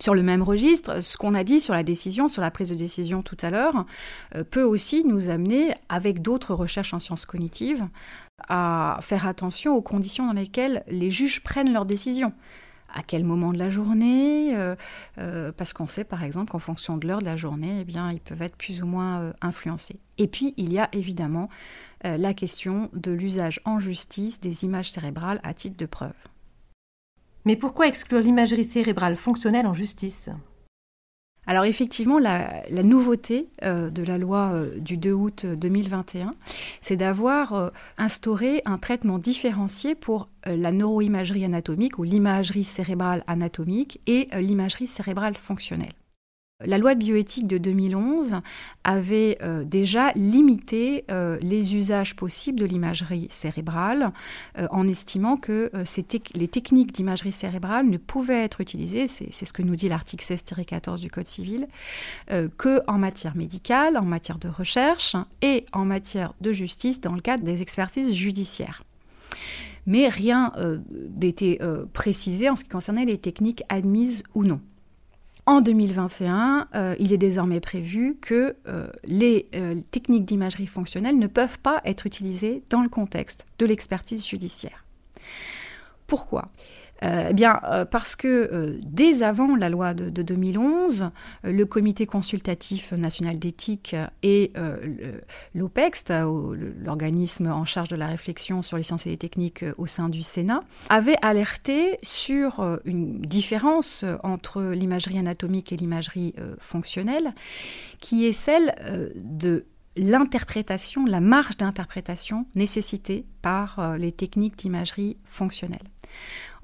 Sur 0.00 0.14
le 0.14 0.22
même 0.22 0.44
registre, 0.44 1.00
ce 1.00 1.16
qu'on 1.16 1.34
a 1.34 1.42
dit 1.42 1.60
sur 1.60 1.74
la 1.74 1.82
décision, 1.82 2.28
sur 2.28 2.42
la 2.42 2.52
prise 2.52 2.70
de 2.70 2.76
décision 2.76 3.22
tout 3.22 3.36
à 3.42 3.50
l'heure, 3.50 3.86
euh, 4.36 4.44
peut 4.44 4.62
aussi 4.62 5.02
nous 5.04 5.30
amener, 5.30 5.74
avec 5.88 6.22
d'autres 6.22 6.54
recherches 6.54 6.94
en 6.94 7.00
sciences 7.00 7.26
cognitives, 7.26 7.88
à 8.48 9.00
faire 9.02 9.26
attention 9.26 9.74
aux 9.74 9.82
conditions 9.82 10.28
dans 10.28 10.32
lesquelles 10.32 10.84
les 10.86 11.10
juges 11.10 11.42
prennent 11.42 11.72
leurs 11.72 11.86
décisions 11.86 12.32
à 12.92 13.02
quel 13.02 13.24
moment 13.24 13.52
de 13.52 13.58
la 13.58 13.70
journée, 13.70 14.56
euh, 14.56 14.76
euh, 15.18 15.52
parce 15.52 15.72
qu'on 15.72 15.88
sait 15.88 16.04
par 16.04 16.22
exemple 16.22 16.52
qu'en 16.52 16.58
fonction 16.58 16.96
de 16.96 17.06
l'heure 17.06 17.20
de 17.20 17.24
la 17.24 17.36
journée, 17.36 17.80
eh 17.80 17.84
bien, 17.84 18.10
ils 18.12 18.20
peuvent 18.20 18.42
être 18.42 18.56
plus 18.56 18.82
ou 18.82 18.86
moins 18.86 19.20
euh, 19.20 19.32
influencés. 19.40 20.00
Et 20.18 20.26
puis, 20.26 20.54
il 20.56 20.72
y 20.72 20.78
a 20.78 20.88
évidemment 20.92 21.48
la 22.04 22.34
question 22.34 22.88
de 22.92 23.10
l'usage 23.10 23.60
en 23.64 23.80
justice 23.80 24.38
des 24.38 24.64
images 24.64 24.92
cérébrales 24.92 25.40
à 25.42 25.54
titre 25.54 25.76
de 25.76 25.86
preuve. 25.86 26.14
Mais 27.44 27.56
pourquoi 27.56 27.88
exclure 27.88 28.20
l'imagerie 28.20 28.64
cérébrale 28.64 29.16
fonctionnelle 29.16 29.66
en 29.66 29.74
justice? 29.74 30.30
Alors 31.46 31.64
effectivement, 31.64 32.18
la, 32.18 32.62
nouveauté 32.82 33.48
euh, 33.62 33.88
de 33.88 34.02
la 34.02 34.18
loi 34.18 34.50
euh, 34.52 34.78
du 34.78 34.96
2 34.96 35.12
août 35.12 35.46
2021, 35.46 36.34
c'est 36.80 36.96
d'avoir 36.96 37.52
euh, 37.54 37.68
instauré 37.98 38.62
un 38.64 38.78
traitement 38.78 39.18
différencié 39.18 39.94
pour 39.94 40.28
la 40.44 40.70
neuroimagerie 40.70 41.44
anatomique 41.44 41.98
ou 41.98 42.04
l'imagerie 42.04 42.62
cérébrale 42.62 43.24
anatomique 43.26 44.00
et 44.06 44.28
l'imagerie 44.38 44.86
cérébrale 44.86 45.36
fonctionnelle. 45.36 45.92
La 46.64 46.78
loi 46.78 46.94
de 46.94 47.00
bioéthique 47.00 47.46
de 47.46 47.58
2011 47.58 48.40
avait 48.82 49.36
euh, 49.42 49.62
déjà 49.62 50.12
limité 50.14 51.04
euh, 51.10 51.36
les 51.42 51.74
usages 51.76 52.16
possibles 52.16 52.58
de 52.58 52.64
l'imagerie 52.64 53.26
cérébrale 53.28 54.10
euh, 54.56 54.66
en 54.70 54.88
estimant 54.88 55.36
que 55.36 55.70
les 56.34 56.48
techniques 56.48 56.92
d'imagerie 56.92 57.32
cérébrale 57.32 57.86
ne 57.90 57.98
pouvaient 57.98 58.42
être 58.42 58.62
utilisées, 58.62 59.06
c'est 59.06 59.44
ce 59.44 59.52
que 59.52 59.60
nous 59.60 59.76
dit 59.76 59.90
l'article 59.90 60.24
16-14 60.24 61.00
du 61.00 61.10
Code 61.10 61.26
civil, 61.26 61.66
que 62.56 62.80
en 62.86 62.98
matière 62.98 63.36
médicale, 63.36 63.98
en 63.98 64.06
matière 64.06 64.38
de 64.38 64.48
recherche 64.48 65.14
et 65.42 65.66
en 65.72 65.84
matière 65.84 66.32
de 66.40 66.52
justice 66.52 67.00
dans 67.00 67.14
le 67.14 67.20
cadre 67.20 67.44
des 67.44 67.60
expertises 67.60 68.14
judiciaires 68.14 68.82
mais 69.88 70.08
rien 70.08 70.52
n'était 71.20 71.60
précisé 71.92 72.50
en 72.50 72.56
ce 72.56 72.64
qui 72.64 72.70
concernait 72.70 73.04
les 73.04 73.18
techniques 73.18 73.62
admises 73.68 74.24
ou 74.34 74.42
non. 74.42 74.60
En 75.48 75.60
2021, 75.60 76.68
euh, 76.74 76.96
il 76.98 77.12
est 77.12 77.18
désormais 77.18 77.60
prévu 77.60 78.16
que 78.20 78.56
euh, 78.66 78.88
les 79.04 79.48
euh, 79.54 79.76
techniques 79.92 80.24
d'imagerie 80.24 80.66
fonctionnelle 80.66 81.16
ne 81.16 81.28
peuvent 81.28 81.60
pas 81.60 81.80
être 81.84 82.04
utilisées 82.04 82.60
dans 82.68 82.82
le 82.82 82.88
contexte 82.88 83.46
de 83.60 83.66
l'expertise 83.66 84.26
judiciaire. 84.26 84.84
Pourquoi? 86.08 86.48
Eh 87.02 87.34
bien, 87.34 87.60
parce 87.90 88.16
que 88.16 88.78
dès 88.82 89.22
avant 89.22 89.54
la 89.54 89.68
loi 89.68 89.94
de, 89.94 90.22
2011, 90.22 91.10
le 91.44 91.66
Comité 91.66 92.06
consultatif 92.06 92.92
national 92.92 93.38
d'éthique 93.38 93.94
et 94.22 94.52
l'OPEX, 95.54 96.04
l'organisme 96.82 97.48
en 97.48 97.64
charge 97.64 97.88
de 97.88 97.96
la 97.96 98.06
réflexion 98.06 98.62
sur 98.62 98.76
les 98.76 98.82
sciences 98.82 99.06
et 99.06 99.10
les 99.10 99.16
techniques 99.16 99.64
au 99.76 99.86
sein 99.86 100.08
du 100.08 100.22
Sénat, 100.22 100.62
avaient 100.88 101.18
alerté 101.22 101.98
sur 102.02 102.78
une 102.84 103.20
différence 103.20 104.04
entre 104.22 104.62
l'imagerie 104.62 105.18
anatomique 105.18 105.72
et 105.72 105.76
l'imagerie 105.76 106.34
fonctionnelle, 106.58 107.34
qui 108.00 108.26
est 108.26 108.32
celle 108.32 108.74
de 109.16 109.66
l'interprétation, 109.96 111.04
la 111.04 111.20
marge 111.20 111.56
d'interprétation 111.56 112.46
nécessitée 112.54 113.24
par 113.42 113.96
les 113.98 114.12
techniques 114.12 114.56
d'imagerie 114.56 115.16
fonctionnelle. 115.24 115.88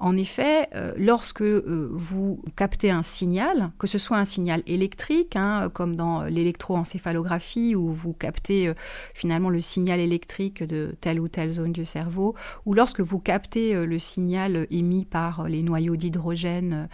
En 0.03 0.17
effet, 0.17 0.69
euh, 0.75 0.93
lorsque 0.97 1.43
euh, 1.43 1.89
vous 1.93 2.43
captez 2.57 2.91
un 2.91 3.05
signal, 3.05 3.71
que 3.79 3.87
ce 3.87 3.99
soit 3.99 4.17
un 4.17 4.25
signal 4.25 4.61
électrique, 4.67 5.37
hein, 5.37 5.71
comme 5.73 5.95
dans 5.95 6.25
l'électroencéphalographie, 6.25 7.77
où 7.77 7.89
vous 7.93 8.13
captez 8.13 8.67
euh, 8.67 8.75
finalement 9.15 9.49
le 9.49 9.61
signal 9.61 10.01
électrique 10.01 10.65
de 10.65 10.97
telle 11.01 11.21
ou 11.21 11.29
telle 11.29 11.53
zone 11.53 11.71
du 11.71 11.85
cerveau, 11.85 12.35
ou 12.67 12.75
lorsque 12.75 12.99
vous 12.99 13.21
captez 13.21 13.87
le 13.87 13.99
signal 14.01 14.67
émis 14.73 15.05
par 15.05 15.47
les 15.47 15.63
noyaux 15.63 15.95
d'hydrogène 15.95 16.89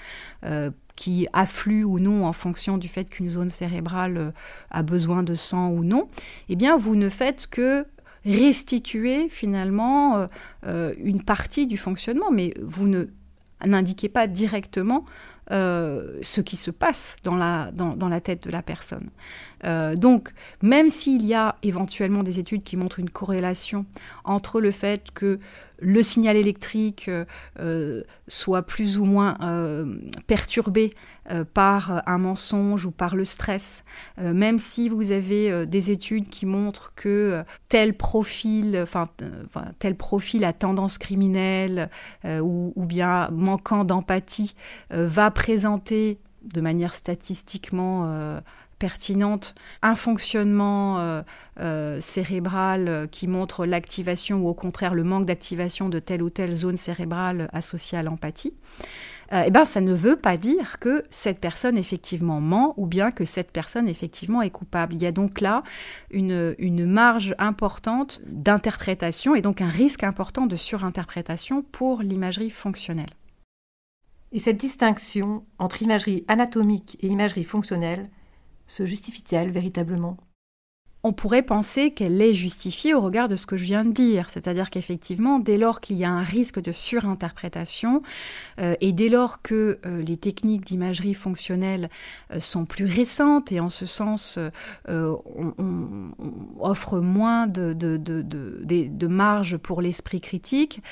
qui 0.96 1.28
affluent 1.32 1.84
ou 1.84 2.00
non 2.00 2.26
en 2.26 2.32
fonction 2.32 2.76
du 2.76 2.88
fait 2.88 3.08
qu'une 3.08 3.30
zone 3.30 3.48
cérébrale 3.48 4.34
a 4.70 4.82
besoin 4.82 5.22
de 5.22 5.34
sang 5.34 5.70
ou 5.70 5.84
non, 5.84 6.08
eh 6.48 6.56
bien 6.56 6.76
vous 6.76 6.96
ne 6.96 7.08
faites 7.08 7.46
que 7.46 7.86
restituer 8.25 9.28
finalement 9.28 10.28
une 10.64 11.22
partie 11.22 11.66
du 11.66 11.76
fonctionnement, 11.76 12.30
mais 12.30 12.54
vous 12.62 12.87
ne 12.87 13.06
n'indiquez 13.64 14.08
pas 14.08 14.26
directement 14.26 15.04
euh, 15.50 16.18
ce 16.20 16.42
qui 16.42 16.56
se 16.56 16.70
passe 16.70 17.16
dans 17.25 17.34
la, 17.34 18.20
tête 18.20 18.44
de 18.44 18.50
la 18.50 18.60
personne. 18.60 19.08
Euh, 19.64 19.96
donc, 19.96 20.32
même 20.60 20.90
s'il 20.90 21.25
y 21.25 21.32
a 21.32 21.56
éventuellement 21.62 22.22
des 22.22 22.38
études 22.38 22.62
qui 22.62 22.76
montrent 22.76 22.98
une 22.98 23.08
corrélation 23.08 23.87
entre 24.25 24.60
le 24.60 24.70
fait 24.70 25.10
que 25.14 25.38
le 25.80 26.02
signal 26.02 26.37
électrique 26.37 27.11
euh, 27.58 28.02
soit 28.26 28.62
plus 28.62 28.99
ou 28.99 29.04
moins 29.04 29.37
perturbé 30.26 30.94
par 31.52 32.02
un 32.06 32.18
mensonge 32.18 32.87
ou 32.87 32.90
par 32.90 33.14
le 33.14 33.25
stress, 33.25 33.85
même 34.16 34.58
si 34.58 34.88
vous 34.88 35.12
avez 35.12 35.66
des 35.66 35.90
études 35.90 36.28
qui 36.28 36.47
montrent 36.47 36.92
que 36.97 37.42
tel 37.68 37.94
profil, 37.94 38.87
tel 39.78 39.94
profil 39.94 40.44
à 40.44 40.52
tendance 40.52 40.97
criminelle 40.99 41.90
ou, 42.25 42.73
bien 42.87 43.28
manquant 43.30 43.85
d'empathie 43.85 44.54
va 44.90 45.30
présenter 45.30 46.18
de 46.42 46.61
manière 46.61 46.94
statistiquement 46.94 48.04
euh, 48.06 48.40
pertinente 48.78 49.54
un 49.82 49.94
fonctionnement 49.94 50.99
euh, 50.99 51.23
euh, 51.61 52.00
cérébral 52.00 53.08
qui 53.11 53.26
montre 53.26 53.66
l'activation 53.66 54.38
ou 54.38 54.49
au 54.49 54.54
contraire 54.54 54.94
le 54.94 55.04
manque 55.04 55.26
d'activation 55.26 55.88
de 55.88 55.99
telle 55.99 56.23
ou 56.23 56.30
telle 56.30 56.52
zone 56.52 56.76
cérébrale 56.76 57.49
associée 57.52 57.99
à 57.99 58.02
l'empathie, 58.02 58.54
eh 59.30 59.50
ben, 59.50 59.66
ça 59.66 59.82
ne 59.82 59.92
veut 59.92 60.16
pas 60.16 60.38
dire 60.38 60.78
que 60.78 61.04
cette 61.11 61.38
personne 61.38 61.76
effectivement 61.76 62.40
ment 62.40 62.73
ou 62.78 62.87
bien 62.87 63.11
que 63.11 63.26
cette 63.26 63.50
personne 63.50 63.87
effectivement 63.87 64.40
est 64.40 64.49
coupable. 64.49 64.94
Il 64.94 65.02
y 65.02 65.06
a 65.06 65.12
donc 65.12 65.42
là 65.42 65.62
une, 66.11 66.54
une 66.58 66.87
marge 66.87 67.35
importante 67.38 68.23
d'interprétation 68.26 69.35
et 69.35 69.42
donc 69.42 69.61
un 69.61 69.68
risque 69.68 70.02
important 70.02 70.47
de 70.47 70.56
surinterprétation 70.56 71.61
pour 71.61 72.00
l'imagerie 72.00 72.49
fonctionnelle. 72.49 73.11
Et 74.32 74.40
cette 74.40 74.58
distinction 74.58 75.44
entre 75.58 75.82
imagerie 75.82 76.25
anatomique 76.28 76.99
et 77.00 77.06
imagerie 77.06 77.44
fonctionnelle 77.44 78.11
se 78.68 78.87
justifie-t-elle 78.87 79.50
véritablement? 79.50 80.16
On 81.04 81.12
pourrait 81.12 81.42
penser 81.42 81.92
qu'elle 81.92 82.20
est 82.20 82.34
justifiée 82.34 82.92
au 82.92 83.00
regard 83.00 83.28
de 83.28 83.37
ce 83.37 83.46
que 83.46 83.56
je 83.56 83.62
viens 83.62 83.82
de 83.82 83.92
dire, 83.92 84.30
c'est-à-dire 84.30 84.68
qu'effectivement, 84.68 85.38
dès 85.38 85.56
lors 85.56 85.80
qu'il 85.80 85.96
y 85.96 86.04
a 86.04 86.10
un 86.10 86.25
risque 86.25 86.60
de 86.60 86.72
surinterprétation 86.72 88.02
euh, 88.58 88.75
et 88.80 88.92
dès 88.92 89.08
lors 89.08 89.40
que 89.40 89.78
euh, 89.87 90.02
les 90.02 90.16
techniques 90.16 90.66
d'imagerie 90.66 91.14
fonctionnelle 91.14 91.88
euh, 92.32 92.40
sont 92.40 92.64
plus 92.64 92.87
récentes 92.87 93.52
et 93.52 93.60
en 93.60 93.70
ce 93.70 93.87
sens 93.87 94.40
on, 94.88 95.22
moins 97.00 97.46
de 97.46 99.06
marge 99.06 99.56
pour 99.56 99.80
l'esprit 99.80 100.20
critique, 100.20 100.82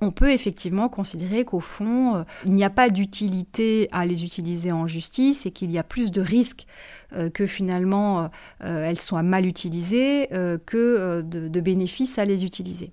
on 0.00 0.10
peut 0.10 0.30
effectivement 0.30 0.88
considérer 0.88 1.44
qu'au 1.44 1.60
fond, 1.60 2.16
euh, 2.16 2.22
il 2.46 2.52
n'y 2.52 2.64
a 2.64 2.70
pas 2.70 2.88
d'utilité 2.88 3.88
à 3.92 4.06
les 4.06 4.24
utiliser 4.24 4.72
en 4.72 4.86
justice 4.86 5.46
et 5.46 5.50
qu'il 5.50 5.70
y 5.70 5.78
a 5.78 5.82
plus 5.82 6.10
de 6.10 6.20
risques 6.20 6.66
euh, 7.12 7.28
que 7.28 7.46
finalement 7.46 8.30
euh, 8.62 8.84
elles 8.84 8.98
soient 8.98 9.22
mal 9.22 9.46
utilisées 9.46 10.28
que 10.66 11.20
de, 11.22 11.60
bénéfices 11.60 12.18
à 12.18 12.24
les 12.24 12.44
utiliser. 12.44 12.92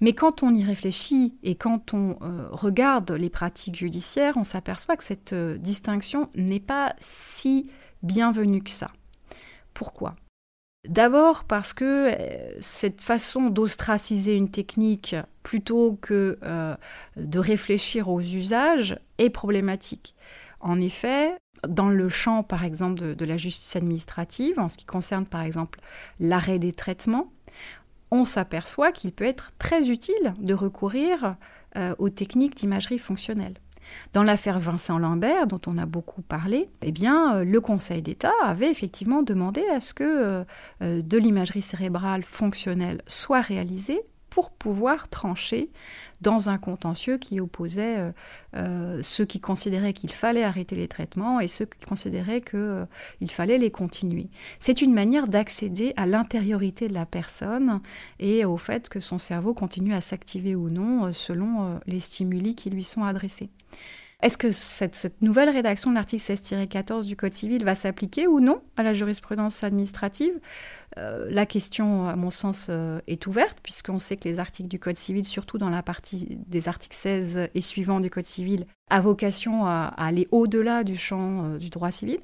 Mais 0.00 0.12
quand 0.12 0.42
on 0.42 0.54
y 0.54 0.62
réfléchit 0.62 1.34
et 1.42 1.54
quand 1.54 1.94
on 1.94 2.16
regarde 2.50 3.10
les 3.12 3.30
pratiques 3.30 3.76
judiciaires, 3.76 4.36
on 4.36 4.44
s'aperçoit 4.44 4.96
que 4.96 5.04
cette 5.04 5.34
distinction 5.34 6.28
n'est 6.36 6.60
pas 6.60 6.94
si 6.98 7.66
bienvenue 8.02 8.62
que 8.62 8.70
ça. 8.70 8.90
Pourquoi? 9.74 10.14
D'abord 10.88 11.44
parce 11.44 11.72
que 11.72 12.10
euh, 12.12 12.50
cette 12.60 13.02
façon 13.02 13.50
d'ostraciser 13.50 14.34
une 14.34 14.50
technique 14.50 15.16
plutôt 15.42 15.98
que 16.00 16.38
euh, 16.42 16.76
de 17.16 17.38
réfléchir 17.38 18.08
aux 18.08 18.20
usages 18.20 18.98
est 19.18 19.30
problématique. 19.30 20.14
En 20.60 20.80
effet, 20.80 21.36
dans 21.66 21.88
le 21.88 22.08
champ, 22.08 22.42
par 22.42 22.64
exemple, 22.64 23.14
de, 23.14 23.24
la 23.24 23.36
justice 23.36 23.76
administrative, 23.76 24.58
en 24.58 24.68
ce 24.68 24.76
qui 24.76 24.84
concerne, 24.84 25.26
par 25.26 25.42
exemple, 25.42 25.80
l'arrêt 26.20 26.58
des 26.58 26.72
traitements, 26.72 27.32
on 28.10 28.24
s'aperçoit 28.24 28.92
qu'il 28.92 29.12
peut 29.12 29.24
être 29.24 29.52
très 29.58 29.90
utile 29.90 30.34
de 30.38 30.54
recourir 30.54 31.36
euh, 31.76 31.94
aux 31.98 32.10
techniques 32.10 32.56
d'imagerie 32.56 32.98
fonctionnelle. 32.98 33.54
Dans 34.12 34.22
l'affaire 34.22 34.58
Vincent 34.58 34.98
Lambert, 34.98 35.46
dont 35.46 35.60
on 35.66 35.78
a 35.78 35.86
beaucoup 35.86 36.22
parlé, 36.22 36.68
eh 36.82 36.92
bien, 36.92 37.36
euh, 37.36 37.44
le 37.44 37.60
Conseil 37.60 38.02
d'État 38.02 38.32
avait 38.44 38.70
effectivement 38.70 39.22
demandé 39.22 39.62
à 39.68 39.80
ce 39.80 39.94
que 39.94 40.04
euh, 40.04 40.44
euh, 40.82 41.02
de 41.02 41.18
l'imagerie 41.18 41.62
cérébrale 41.62 42.22
fonctionnelle 42.22 43.02
soit 43.06 43.40
réalisée 43.40 44.02
pour 44.36 44.50
pouvoir 44.50 45.08
trancher 45.08 45.70
dans 46.20 46.50
un 46.50 46.58
contentieux 46.58 47.16
qui 47.16 47.40
opposait 47.40 48.12
ceux 49.00 49.24
qui 49.24 49.40
considéraient 49.40 49.94
qu'il 49.94 50.12
fallait 50.12 50.44
arrêter 50.44 50.76
les 50.76 50.88
traitements 50.88 51.40
et 51.40 51.48
ceux 51.48 51.64
qui 51.64 51.86
considéraient 51.86 52.42
qu'il 52.42 53.30
fallait 53.30 53.56
les 53.56 53.70
continuer. 53.70 54.28
C'est 54.58 54.82
une 54.82 54.92
manière 54.92 55.26
d'accéder 55.26 55.94
à 55.96 56.04
l'intériorité 56.04 56.86
de 56.86 56.92
la 56.92 57.06
personne 57.06 57.80
et 58.18 58.44
au 58.44 58.58
fait 58.58 58.90
que 58.90 59.00
son 59.00 59.16
cerveau 59.16 59.54
continue 59.54 59.94
à 59.94 60.02
s'activer 60.02 60.54
ou 60.54 60.68
non 60.68 61.14
selon 61.14 61.80
les 61.86 62.00
stimuli 62.00 62.54
qui 62.54 62.68
lui 62.68 62.84
sont 62.84 63.04
adressés. 63.04 63.48
Est-ce 64.26 64.38
que 64.38 64.50
cette, 64.50 65.22
nouvelle 65.22 65.50
rédaction 65.50 65.90
de 65.90 65.94
l'article 65.94 66.20
16-14 66.20 67.06
du 67.06 67.14
Code 67.14 67.32
civil 67.32 67.64
va 67.64 67.76
s'appliquer 67.76 68.26
ou 68.26 68.40
non 68.40 68.60
à 68.76 68.82
la 68.82 68.92
jurisprudence 68.92 69.62
administrative? 69.62 70.32
Euh, 70.98 71.28
La 71.30 71.46
question, 71.46 72.08
à 72.08 72.16
mon 72.16 72.30
sens, 72.30 72.66
euh, 72.68 72.98
est 73.06 73.28
ouverte, 73.28 73.58
puisqu'on 73.62 74.00
sait 74.00 74.16
que 74.16 74.28
les 74.28 74.40
articles 74.40 74.68
du 74.68 74.80
Code 74.80 74.96
civil, 74.96 75.24
surtout 75.24 75.58
dans 75.58 75.70
la 75.70 75.84
partie 75.84 76.38
des 76.44 76.66
articles 76.66 76.96
16 76.96 77.50
et 77.54 77.60
suivants 77.60 78.00
du 78.00 78.10
Code 78.10 78.26
civil, 78.26 78.66
a 78.90 78.98
vocation 78.98 79.64
à, 79.64 79.94
aller 79.96 80.26
au-delà 80.32 80.82
du 80.82 80.96
champ 80.96 81.44
euh, 81.44 81.58
du 81.58 81.70
droit 81.70 81.92
civil. 81.92 82.18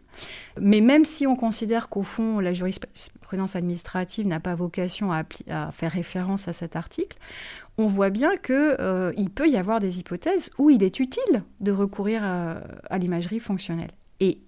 Mais 0.60 0.80
même 0.80 1.04
si 1.04 1.28
on 1.28 1.36
considère 1.36 1.88
qu'au 1.88 2.02
fond, 2.02 2.40
la 2.40 2.52
jurisprudence 2.52 3.54
administrative 3.54 4.26
n'a 4.26 4.40
pas 4.40 4.56
vocation 4.56 5.12
à, 5.12 5.22
à 5.48 5.70
faire 5.70 5.92
référence 5.92 6.48
à 6.48 6.52
cet 6.52 6.74
article, 6.74 7.16
on 7.78 7.86
voit 7.86 8.10
bien 8.10 8.36
qu'il 8.36 8.54
euh, 8.54 9.12
peut 9.34 9.48
y 9.48 9.56
avoir 9.56 9.80
des 9.80 9.98
hypothèses 9.98 10.50
où 10.58 10.70
il 10.70 10.82
est 10.82 11.00
utile 11.00 11.42
de 11.60 11.72
recourir 11.72 12.22
à, 12.24 12.98
l'imagerie 12.98 13.40
fonctionnelle. 13.40 13.90
Et 14.20 14.38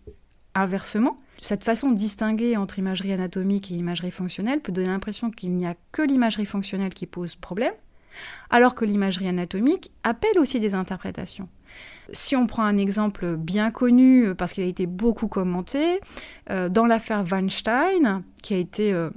inversement, 0.55 1.19
cette 1.41 1.65
façon 1.65 1.91
de 1.91 1.97
distinguer 1.97 2.57
entre 2.57 2.79
imagerie 2.79 3.13
anatomique 3.13 3.71
et 3.71 3.75
imagerie 3.75 4.11
fonctionnelle 4.11 4.61
peut 4.61 4.73
donner 4.73 4.89
l'impression 4.89 5.31
qu'il 5.31 5.53
n'y 5.53 5.67
a 5.67 5.75
que 5.93 6.03
l'imagerie 6.03 6.47
fonctionnelle 6.47 6.95
qui 6.95 7.07
pose 7.07 7.35
problème, 7.35 7.73
alors 8.51 8.75
que 8.75 8.85
l'imagerie 8.85 9.29
anatomique 9.29 9.91
appelle 10.05 10.39
aussi 10.39 10.61
des 10.61 10.75
interprétations. 10.75 11.49
Si 12.13 12.37
on 12.37 12.47
prend 12.47 12.63
un 12.63 12.77
exemple 12.77 13.37
bien 13.37 13.71
connu, 13.71 14.35
parce 14.37 14.53
qu'il 14.53 14.63
a 14.63 14.67
été 14.67 14.87
beaucoup 14.87 15.27
commenté, 15.27 16.01
euh, 16.51 16.69
dans 16.69 16.87
l'affaire 16.87 17.25
Weinstein, 17.25 18.23
qui 18.43 18.55
a 18.55 18.59
été 18.59 18.93
euh, 18.93 19.11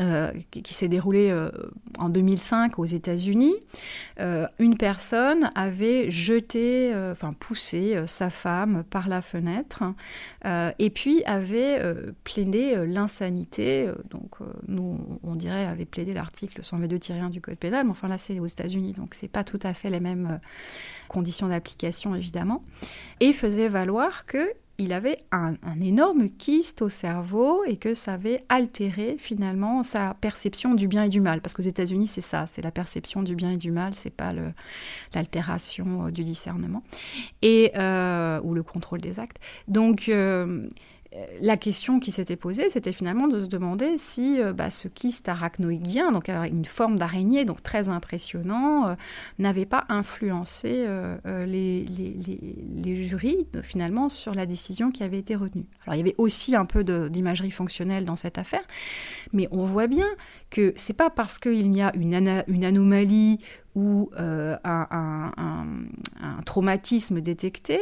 euh, 0.00 0.32
qui, 0.50 0.72
s'est 0.72 0.88
déroulé 0.88 1.30
euh, 1.30 1.50
en 1.98 2.08
2005 2.08 2.78
aux 2.78 2.86
États-Unis, 2.86 3.54
euh, 4.18 4.46
une 4.58 4.78
personne 4.78 5.50
avait 5.54 6.10
jeté, 6.10 6.94
enfin 7.10 7.32
poussé 7.32 8.02
sa 8.06 8.30
femme 8.30 8.82
par 8.88 9.08
la 9.08 9.20
fenêtre 9.20 9.82
et 10.78 10.90
puis 10.90 11.22
avait 11.24 11.82
plaidé 12.24 12.82
l'insanité. 12.86 13.88
donc 14.10 14.36
nous, 14.66 14.98
on 15.22 15.34
dirait, 15.34 15.66
avait 15.66 15.84
plaidé 15.84 16.14
l'article 16.14 16.62
122-1 16.62 17.30
du 17.30 17.40
Code 17.40 17.56
pénal, 17.56 17.84
mais 17.84 17.90
enfin 17.90 18.08
là 18.08 18.16
c'est 18.16 18.38
aux 18.40 18.46
États-Unis, 18.46 18.94
donc 18.94 19.14
c'est 19.14 19.28
pas 19.28 19.44
tout 19.44 19.60
à 19.62 19.74
fait 19.74 19.90
les 19.90 20.00
mêmes 20.00 20.40
conditions 21.08 21.48
d'application 21.48 22.14
évidemment. 22.14 22.64
Et 23.20 23.32
faisait 23.32 23.68
valoir 23.68 24.24
que 24.24 24.54
il 24.80 24.94
avait 24.94 25.18
un, 25.30 25.54
énorme 25.82 26.30
kyste 26.30 26.80
au 26.80 26.88
cerveau 26.88 27.62
et 27.66 27.76
que 27.76 27.94
ça 27.94 28.14
avait 28.14 28.42
altéré 28.48 29.16
finalement 29.18 29.82
sa 29.82 30.14
perception 30.14 30.74
du 30.74 30.88
bien 30.88 31.04
et 31.04 31.08
du 31.10 31.20
mal. 31.20 31.42
Parce 31.42 31.54
qu'aux 31.54 31.62
États-Unis, 31.62 32.06
c'est 32.06 32.22
ça, 32.22 32.46
c'est 32.46 32.62
la 32.62 32.70
perception 32.70 33.22
du 33.22 33.34
bien 33.34 33.52
et 33.52 33.56
du 33.58 33.72
mal, 33.72 33.94
c'est 33.94 34.10
pas 34.10 34.32
l'altération 35.14 36.06
euh, 36.06 36.10
du 36.10 36.24
discernement 36.24 36.82
et 37.42 37.72
euh, 37.76 38.40
ou 38.42 38.54
le 38.54 38.62
contrôle 38.62 39.02
des 39.02 39.20
actes. 39.20 39.36
Donc 39.68 40.08
euh, 40.08 40.66
la 41.40 41.56
question 41.56 41.98
qui 41.98 42.12
s'était 42.12 42.36
posée, 42.36 42.70
c'était 42.70 42.92
finalement 42.92 43.26
de 43.26 43.40
se 43.40 43.46
demander 43.46 43.98
si 43.98 44.40
euh, 44.40 44.52
bah, 44.52 44.70
ce 44.70 44.86
kyste 44.86 45.28
arachnoïdien, 45.28 46.12
donc 46.12 46.28
une 46.28 46.64
forme 46.64 46.98
d'araignée, 46.98 47.44
donc 47.44 47.62
très 47.64 47.88
impressionnant, 47.88 48.88
euh, 48.88 48.94
n'avait 49.38 49.66
pas 49.66 49.86
influencé 49.88 50.86
les, 51.24 51.84
jurys 53.04 53.46
finalement 53.62 54.08
sur 54.08 54.34
la 54.34 54.46
décision 54.46 54.92
qui 54.92 55.02
avait 55.02 55.18
été 55.18 55.34
retenue. 55.34 55.66
Alors 55.84 55.96
il 55.96 55.98
y 55.98 56.02
avait 56.02 56.14
aussi 56.18 56.54
un 56.54 56.64
peu 56.64 56.84
d'imagerie 56.84 57.50
fonctionnelle 57.50 58.04
dans 58.04 58.16
cette 58.16 58.38
affaire, 58.38 58.62
mais 59.32 59.48
on 59.50 59.64
voit 59.64 59.86
bien 59.88 60.06
que 60.50 60.72
c'est 60.76 60.94
pas 60.94 61.10
parce 61.10 61.38
qu'il 61.38 61.74
y 61.74 61.82
a 61.82 61.92
une, 61.96 62.44
une 62.46 62.64
anomalie 62.64 63.40
ou 63.74 64.10
un, 64.16 64.58
un, 64.64 66.42
traumatisme 66.44 67.20
détecté 67.20 67.80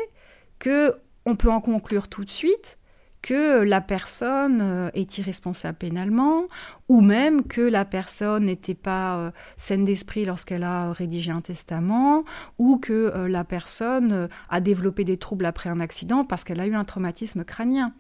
que 0.59 0.95
on 1.25 1.37
peut 1.37 1.51
en 1.51 1.61
conclure 1.61 2.09
tout 2.09 2.25
de 2.25 2.31
suite 2.31 2.79
que 3.23 3.63
la 3.63 3.81
personne 3.81 4.61
euh, 4.63 4.91
est 4.95 5.19
irresponsable 5.19 5.79
pénalement, 5.79 6.45
ou 6.89 7.01
même 7.01 7.43
que 7.43 7.61
la 7.61 7.85
personne 7.85 8.45
n'était 8.45 8.75
pas 8.75 9.17
euh, 9.17 9.31
saine 9.57 9.85
d'esprit 9.85 10.25
lorsqu'elle 10.25 10.63
a 10.63 10.93
rédigé 10.93 11.31
un 11.31 11.41
testament, 11.41 12.25
ou 12.59 12.79
que 12.79 12.93
euh, 12.93 13.29
la 13.29 13.45
personne 13.45 14.29
a 14.49 14.61
développé 14.61 15.05
des 15.05 15.17
troubles 15.17 15.47
après 15.47 15.69
un 15.69 15.81
accident 15.81 16.25
parce 16.25 16.45
qu'elle 16.45 16.61
a 16.61 16.67
eu 16.67 16.75
un 16.75 16.85
traumatisme 16.85 17.45
crânien. 17.45 17.93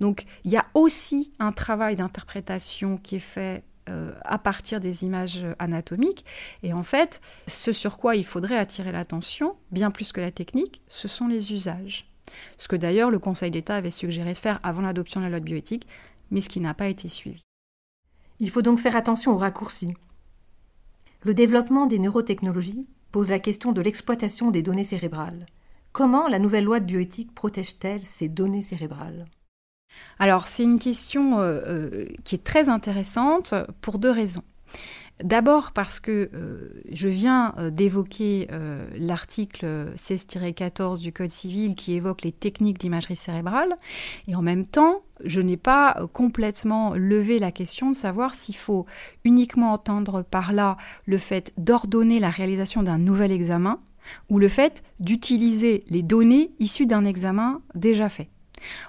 Donc 0.00 0.24
il 0.44 0.52
y 0.52 0.56
a 0.56 0.66
aussi 0.74 1.32
un 1.38 1.52
travail 1.52 1.96
d'interprétation 1.96 2.98
qui 2.98 3.16
est 3.16 3.20
fait 3.20 3.64
à 4.24 4.38
partir 4.38 4.80
des 4.80 5.04
images 5.04 5.46
anatomiques. 5.60 6.24
Et 6.64 6.72
en 6.72 6.82
fait, 6.82 7.20
ce 7.46 7.72
sur 7.72 7.98
quoi 7.98 8.16
il 8.16 8.24
faudrait 8.24 8.58
attirer 8.58 8.90
l'attention, 8.90 9.54
bien 9.70 9.92
plus 9.92 10.10
que 10.10 10.20
la 10.20 10.32
technique, 10.32 10.82
ce 10.88 11.06
sont 11.06 11.28
les 11.28 11.52
usages. 11.52 12.08
Ce 12.58 12.68
que 12.68 12.76
d'ailleurs 12.76 13.10
le 13.10 13.18
Conseil 13.18 13.50
d'État 13.50 13.76
avait 13.76 13.90
suggéré 13.90 14.32
de 14.32 14.38
faire 14.38 14.60
avant 14.62 14.82
l'adoption 14.82 15.20
de 15.20 15.26
la 15.26 15.30
loi 15.30 15.40
de 15.40 15.44
bioéthique, 15.44 15.86
mais 16.30 16.40
ce 16.40 16.48
qui 16.48 16.60
n'a 16.60 16.74
pas 16.74 16.88
été 16.88 17.08
suivi. 17.08 17.42
Il 18.38 18.50
faut 18.50 18.62
donc 18.62 18.78
faire 18.78 18.96
attention 18.96 19.32
aux 19.32 19.38
raccourcis. 19.38 19.94
Le 21.22 21.34
développement 21.34 21.86
des 21.86 21.98
neurotechnologies 21.98 22.86
pose 23.12 23.30
la 23.30 23.38
question 23.38 23.72
de 23.72 23.80
l'exploitation 23.80 24.50
des 24.50 24.62
données 24.62 24.84
cérébrales. 24.84 25.46
Comment 25.92 26.28
la 26.28 26.38
nouvelle 26.38 26.64
loi 26.64 26.80
de 26.80 26.84
bioéthique 26.84 27.34
protège-t-elle 27.34 28.04
ces 28.04 28.28
données 28.28 28.62
cérébrales? 28.62 29.24
Alors 30.18 30.46
c'est 30.46 30.64
une 30.64 30.78
question 30.78 31.40
euh, 31.40 31.60
euh, 31.66 32.04
qui 32.24 32.34
est 32.34 32.44
très 32.44 32.68
intéressante 32.68 33.54
pour 33.80 33.98
deux 33.98 34.10
raisons. 34.10 34.42
D'abord 35.24 35.72
parce 35.72 35.98
que 35.98 36.28
euh, 36.34 36.82
je 36.92 37.08
viens 37.08 37.54
euh, 37.56 37.70
d'évoquer 37.70 38.48
euh, 38.52 38.86
l'article 38.98 39.94
16-14 39.96 41.00
du 41.00 41.10
Code 41.10 41.30
civil 41.30 41.74
qui 41.74 41.94
évoque 41.94 42.20
les 42.20 42.32
techniques 42.32 42.78
d'imagerie 42.78 43.16
cérébrale, 43.16 43.78
et 44.28 44.34
en 44.34 44.42
même 44.42 44.66
temps, 44.66 45.00
je 45.24 45.40
n'ai 45.40 45.56
pas 45.56 46.06
complètement 46.12 46.92
levé 46.92 47.38
la 47.38 47.50
question 47.50 47.90
de 47.90 47.96
savoir 47.96 48.34
s'il 48.34 48.56
faut 48.56 48.84
uniquement 49.24 49.72
entendre 49.72 50.20
par 50.22 50.52
là 50.52 50.76
le 51.06 51.16
fait 51.16 51.54
d'ordonner 51.56 52.20
la 52.20 52.28
réalisation 52.28 52.82
d'un 52.82 52.98
nouvel 52.98 53.32
examen 53.32 53.80
ou 54.28 54.38
le 54.38 54.48
fait 54.48 54.82
d'utiliser 55.00 55.84
les 55.88 56.02
données 56.02 56.52
issues 56.60 56.86
d'un 56.86 57.06
examen 57.06 57.62
déjà 57.74 58.10
fait. 58.10 58.28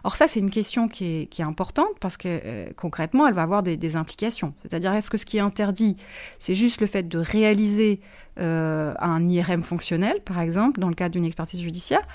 Or 0.03 0.15
ça, 0.15 0.27
c'est 0.27 0.39
une 0.39 0.49
question 0.49 0.87
qui 0.87 1.27
est, 1.31 1.39
importante 1.41 1.99
parce 1.99 2.17
que 2.17 2.27
euh, 2.27 2.67
concrètement, 2.75 3.27
elle 3.27 3.33
va 3.33 3.43
avoir 3.43 3.63
des, 3.63 3.95
implications. 3.95 4.53
C'est-à-dire, 4.63 4.93
est-ce 4.93 5.09
que 5.09 5.17
ce 5.17 5.25
qui 5.25 5.37
est 5.37 5.41
interdit, 5.41 5.97
c'est 6.39 6.55
juste 6.55 6.81
le 6.81 6.87
fait 6.87 7.07
de 7.07 7.19
réaliser 7.19 7.99
euh, 8.39 8.93
un 8.99 9.27
IRM 9.29 9.63
fonctionnel, 9.63 10.21
par 10.25 10.39
exemple, 10.39 10.79
dans 10.79 10.89
le 10.89 10.95
cadre 10.95 11.13
d'une 11.13 11.25
expertise 11.25 11.61
judiciaire, 11.61 12.05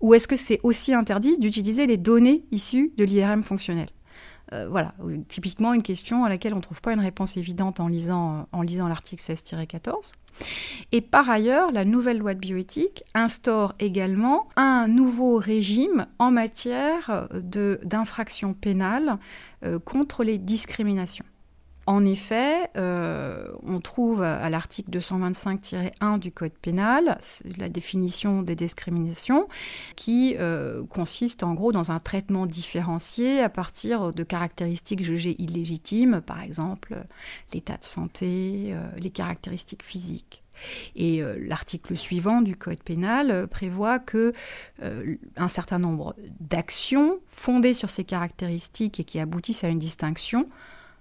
ou 0.00 0.14
est-ce 0.14 0.28
que 0.28 0.36
c'est 0.36 0.60
aussi 0.62 0.92
interdit 0.92 1.38
d'utiliser 1.38 1.86
les 1.86 1.96
données 1.96 2.44
issues 2.50 2.92
de 2.96 3.04
l'IRM 3.04 3.42
fonctionnel? 3.42 3.86
Euh, 4.52 4.66
voilà, 4.68 4.94
typiquement 5.28 5.72
une 5.72 5.82
question 5.82 6.24
à 6.24 6.28
laquelle 6.28 6.52
on 6.52 6.58
ne 6.58 6.62
trouve 6.62 6.80
pas 6.82 6.92
une 6.92 7.00
réponse 7.00 7.36
évidente 7.36 7.80
en 7.80 7.88
lisant, 7.88 8.48
en 8.52 8.62
lisant 8.62 8.86
l'article 8.86 9.22
16-14. 9.22 10.12
Et 10.92 11.00
par 11.00 11.28
ailleurs, 11.30 11.72
la 11.72 11.84
nouvelle 11.84 12.18
loi 12.18 12.34
de 12.34 12.40
bioéthique 12.40 13.04
instaure 13.14 13.72
également 13.78 14.48
un 14.56 14.88
nouveau 14.88 15.36
régime 15.36 16.06
en 16.18 16.30
matière 16.30 17.28
d'infraction 17.32 18.54
pénale 18.54 19.18
euh, 19.64 19.78
contre 19.78 20.24
les 20.24 20.38
discriminations. 20.38 21.24
En 21.92 22.06
effet, 22.06 22.70
euh, 22.78 23.48
on 23.66 23.78
trouve 23.82 24.22
à 24.22 24.48
l'article 24.48 24.90
225-1 24.92 26.18
du 26.18 26.32
Code 26.32 26.54
pénal 26.54 27.18
la 27.58 27.68
définition 27.68 28.40
des 28.40 28.54
discriminations 28.54 29.46
qui 29.94 30.34
euh, 30.38 30.84
consiste 30.86 31.42
en 31.42 31.52
gros 31.52 31.70
dans 31.70 31.90
un 31.90 31.98
traitement 31.98 32.46
différencié 32.46 33.42
à 33.42 33.50
partir 33.50 34.14
de 34.14 34.22
caractéristiques 34.22 35.02
jugées 35.02 35.36
illégitimes, 35.38 36.22
par 36.22 36.40
exemple 36.40 36.96
l'état 37.52 37.76
de 37.76 37.84
santé, 37.84 38.68
euh, 38.70 38.88
les 38.96 39.10
caractéristiques 39.10 39.82
physiques. 39.82 40.42
Et 40.96 41.22
l'article 41.38 41.96
suivant 41.96 42.40
du 42.40 42.56
Code 42.56 42.82
pénal 42.82 43.48
prévoit 43.48 43.98
que 43.98 44.32
un 44.80 45.48
certain 45.48 45.78
nombre 45.78 46.14
d'actions 46.40 47.18
fondées 47.26 47.74
sur 47.74 47.90
ces 47.90 48.04
caractéristiques 48.04 49.00
et 49.00 49.04
qui 49.04 49.18
aboutissent 49.18 49.64
à 49.64 49.68
une 49.68 49.78
distinction 49.80 50.48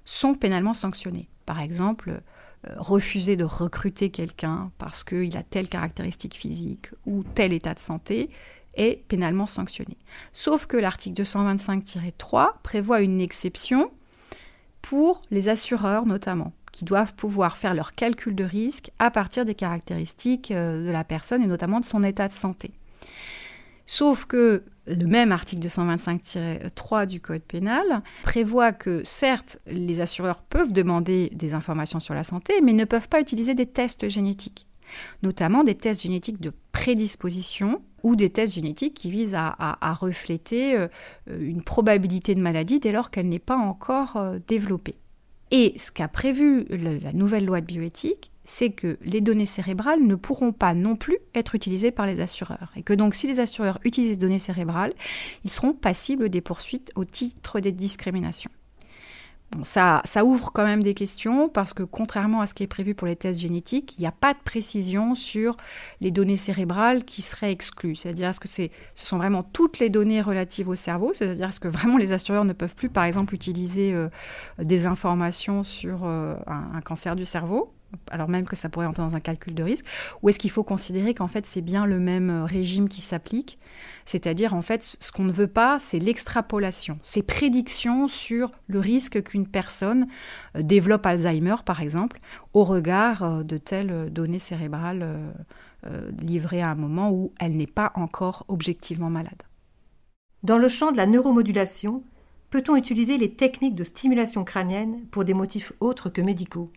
sont 0.06 0.34
pénalement 0.34 0.74
sanctionnés. 0.74 1.30
Par 1.46 1.60
exemple, 1.60 2.22
euh, 2.68 2.74
refuser 2.78 3.36
de 3.36 3.44
recruter 3.44 4.12
quelqu'un 4.12 4.72
parce 4.78 5.04
qu'il 5.04 5.36
a 5.36 5.44
telle 5.44 5.68
caractéristique 5.68 6.36
physique 6.36 6.90
ou 7.06 7.24
tel 7.24 7.54
état 7.54 7.74
de 7.74 7.80
santé 7.80 8.30
est 8.76 9.04
pénalement 9.08 9.48
sanctionné. 9.48 9.98
Sauf 10.32 10.68
que 10.68 10.78
l'article 10.78 11.24
225-3 11.24 12.62
prévoit 12.62 13.02
une 13.02 13.20
exception 13.20 13.92
pour 14.82 15.22
les 15.32 15.50
assureurs 15.50 16.06
notamment, 16.06 16.54
qui 16.72 16.86
doivent 16.86 17.16
pouvoir 17.16 17.58
faire 17.58 17.74
leur 17.74 17.96
calcul 17.96 18.36
de 18.36 18.44
risque 18.44 18.92
à 19.00 19.12
partir 19.12 19.46
des 19.46 19.56
caractéristiques 19.56 20.52
euh, 20.52 20.86
de 20.86 20.92
la 20.92 21.04
personne 21.04 21.44
et 21.44 21.48
notamment 21.48 21.80
de 21.80 21.86
son 21.86 22.04
état 22.04 22.28
de 22.28 22.34
santé. 22.34 22.72
Sauf 23.86 24.26
que 24.26 24.64
le 24.88 25.06
même 25.06 25.32
article 25.32 25.68
225-3 25.68 27.06
du 27.06 27.22
Code 27.22 27.44
pénal 27.44 28.02
prévoit 28.24 28.72
que 28.72 29.02
certes, 29.04 29.60
les 29.68 30.02
assureurs 30.02 30.42
peuvent 30.44 30.74
demander 30.74 31.30
des 31.34 31.54
informations 31.54 32.00
sur 32.00 32.14
la 32.14 32.24
santé, 32.24 32.62
mais 32.62 32.74
ne 32.74 32.86
peuvent 32.86 33.10
pas 33.10 33.22
utiliser 33.22 33.54
des 33.54 33.68
tests 33.68 34.10
génétiques, 34.10 34.68
notamment 35.24 35.64
des 35.64 35.76
tests 35.76 36.02
génétiques 36.02 36.42
de 36.42 36.52
prédisposition 36.72 37.82
ou 38.04 38.16
des 38.16 38.32
tests 38.32 38.56
génétiques 38.56 38.96
qui 38.96 39.12
visent 39.12 39.36
à, 39.36 39.94
refléter 39.94 40.76
euh, 40.76 40.88
une 41.28 41.62
probabilité 41.62 42.34
de 42.34 42.42
maladie 42.42 42.80
dès 42.80 42.92
lors 42.92 43.12
qu'elle 43.12 43.30
n'est 43.30 43.40
pas 43.40 43.58
encore 43.58 44.18
euh, 44.18 44.40
développée. 44.48 44.98
Et 45.52 45.74
ce 45.78 45.92
qu'a 45.92 46.08
prévu 46.08 46.66
la 46.70 47.12
nouvelle 47.12 47.46
loi 47.46 47.60
de 47.60 47.66
bioéthique, 47.66 48.32
c'est 48.44 48.72
que 48.72 48.98
les 49.02 49.22
données 49.22 49.46
cérébrales 49.46 50.02
ne 50.02 50.16
pourront 50.16 50.52
pas 50.52 50.74
non 50.74 50.96
plus 50.96 51.18
être 51.36 51.56
utilisées 51.56 51.92
par 51.92 52.06
les 52.06 52.20
assureurs. 52.20 52.72
Et 52.76 52.84
que 52.84 52.94
donc 52.94 53.16
si 53.16 53.28
les 53.28 53.40
assureurs 53.40 53.80
utilisent 53.84 54.18
des 54.18 54.26
données 54.26 54.40
cérébrales, 54.40 54.94
ils 55.44 55.50
seront 55.50 55.74
passibles 55.74 56.30
des 56.30 56.42
poursuites 56.42 56.92
au 56.96 57.06
titre 57.06 57.60
des 57.60 57.72
discriminations. 57.72 58.52
Bon, 59.52 59.66
ça, 59.66 60.02
ouvre 60.24 60.52
quand 60.54 60.64
même 60.64 60.82
des 60.82 60.94
questions 60.94 61.50
parce 61.50 61.74
que 61.74 61.84
contrairement 61.84 62.40
à 62.40 62.48
ce 62.48 62.54
qui 62.54 62.64
est 62.64 62.68
prévu 62.68 62.96
pour 62.96 63.06
les 63.06 63.18
tests 63.18 63.42
génétiques, 63.42 63.96
il 63.98 64.02
n'y 64.02 64.08
a 64.08 64.14
pas 64.14 64.34
de 64.34 64.40
précision 64.40 65.14
sur 65.14 65.58
les 66.00 66.10
données 66.10 66.38
cérébrales 66.38 67.04
qui 67.04 67.22
seraient 67.22 67.52
exclues. 67.52 67.96
C'est-à-dire 67.96 68.30
est-ce 68.30 68.40
que 68.40 68.48
ce 68.48 68.70
sont 68.96 69.18
vraiment 69.18 69.44
toutes 69.44 69.80
les 69.80 69.90
données 69.90 70.22
relatives 70.22 70.70
au 70.70 70.76
cerveau? 70.76 71.12
C'est-à-dire 71.14 71.50
est-ce 71.50 71.60
que 71.60 71.68
vraiment 71.68 71.98
les 71.98 72.14
assureurs 72.14 72.46
ne 72.46 72.54
peuvent 72.54 72.76
plus, 72.76 72.90
par 72.90 73.04
exemple, 73.04 73.36
utiliser 73.36 73.94
euh, 73.94 74.08
des 74.58 74.86
informations 74.86 75.64
sur 75.64 76.06
euh, 76.06 76.36
un, 76.48 76.80
cancer 76.80 77.18
du 77.18 77.26
cerveau? 77.26 77.74
Alors 78.10 78.30
même 78.30 78.48
que 78.48 78.56
ça 78.56 78.70
pourrait 78.70 78.86
entrer 78.86 79.04
dans 79.04 79.16
un 79.16 79.20
calcul 79.20 79.54
de 79.54 79.64
risque, 79.64 79.86
ou 80.22 80.30
est-ce 80.30 80.40
qu'il 80.40 80.52
faut 80.52 80.64
considérer 80.64 81.14
qu'en 81.14 81.28
fait 81.28 81.46
c'est 81.46 81.62
bien 81.62 81.86
le 81.86 82.00
même 82.00 82.30
euh, 82.30 82.46
régime 82.46 82.90
qui 82.90 83.02
s'applique? 83.02 83.58
C'est-à-dire 84.06 84.54
en 84.54 84.62
fait 84.62 84.98
ce 85.00 85.12
qu'on 85.12 85.24
ne 85.24 85.32
veut 85.32 85.48
pas, 85.48 85.80
c'est 85.80 86.00
l'extrapolation, 86.00 87.00
ces 87.04 87.24
prédictions 87.24 88.08
sur 88.08 88.52
le 88.68 88.80
risque 88.80 89.24
qu'une 89.24 89.48
personne 89.48 90.08
euh, 90.56 90.62
développe 90.62 91.06
Alzheimer 91.06 91.58
par 91.66 91.82
exemple, 91.82 92.20
au 92.54 92.64
regard 92.64 93.24
euh, 93.24 93.44
de 93.44 93.58
telles 93.58 94.12
données 94.12 94.40
cérébrales 94.40 95.34
livrées 96.20 96.62
à 96.62 96.70
un 96.70 96.76
moment 96.76 97.10
où 97.12 97.34
elle 97.40 97.58
n'est 97.58 97.66
pas 97.66 97.92
encore 97.96 98.46
objectivement 98.50 99.10
malade. 99.10 99.42
Dans 100.44 100.60
le 100.60 100.68
champ 100.68 100.92
de 100.92 100.98
la 100.98 101.08
neuromodulation, 101.08 102.04
peut-on 102.52 102.76
utiliser 102.76 103.18
les 103.18 103.34
techniques 103.34 103.76
de 103.76 103.84
stimulation 103.84 104.44
crânienne 104.44 105.06
pour 105.10 105.24
des 105.24 105.34
motifs 105.34 105.74
autres 105.80 106.10
que 106.10 106.22
médicaux? 106.22 106.72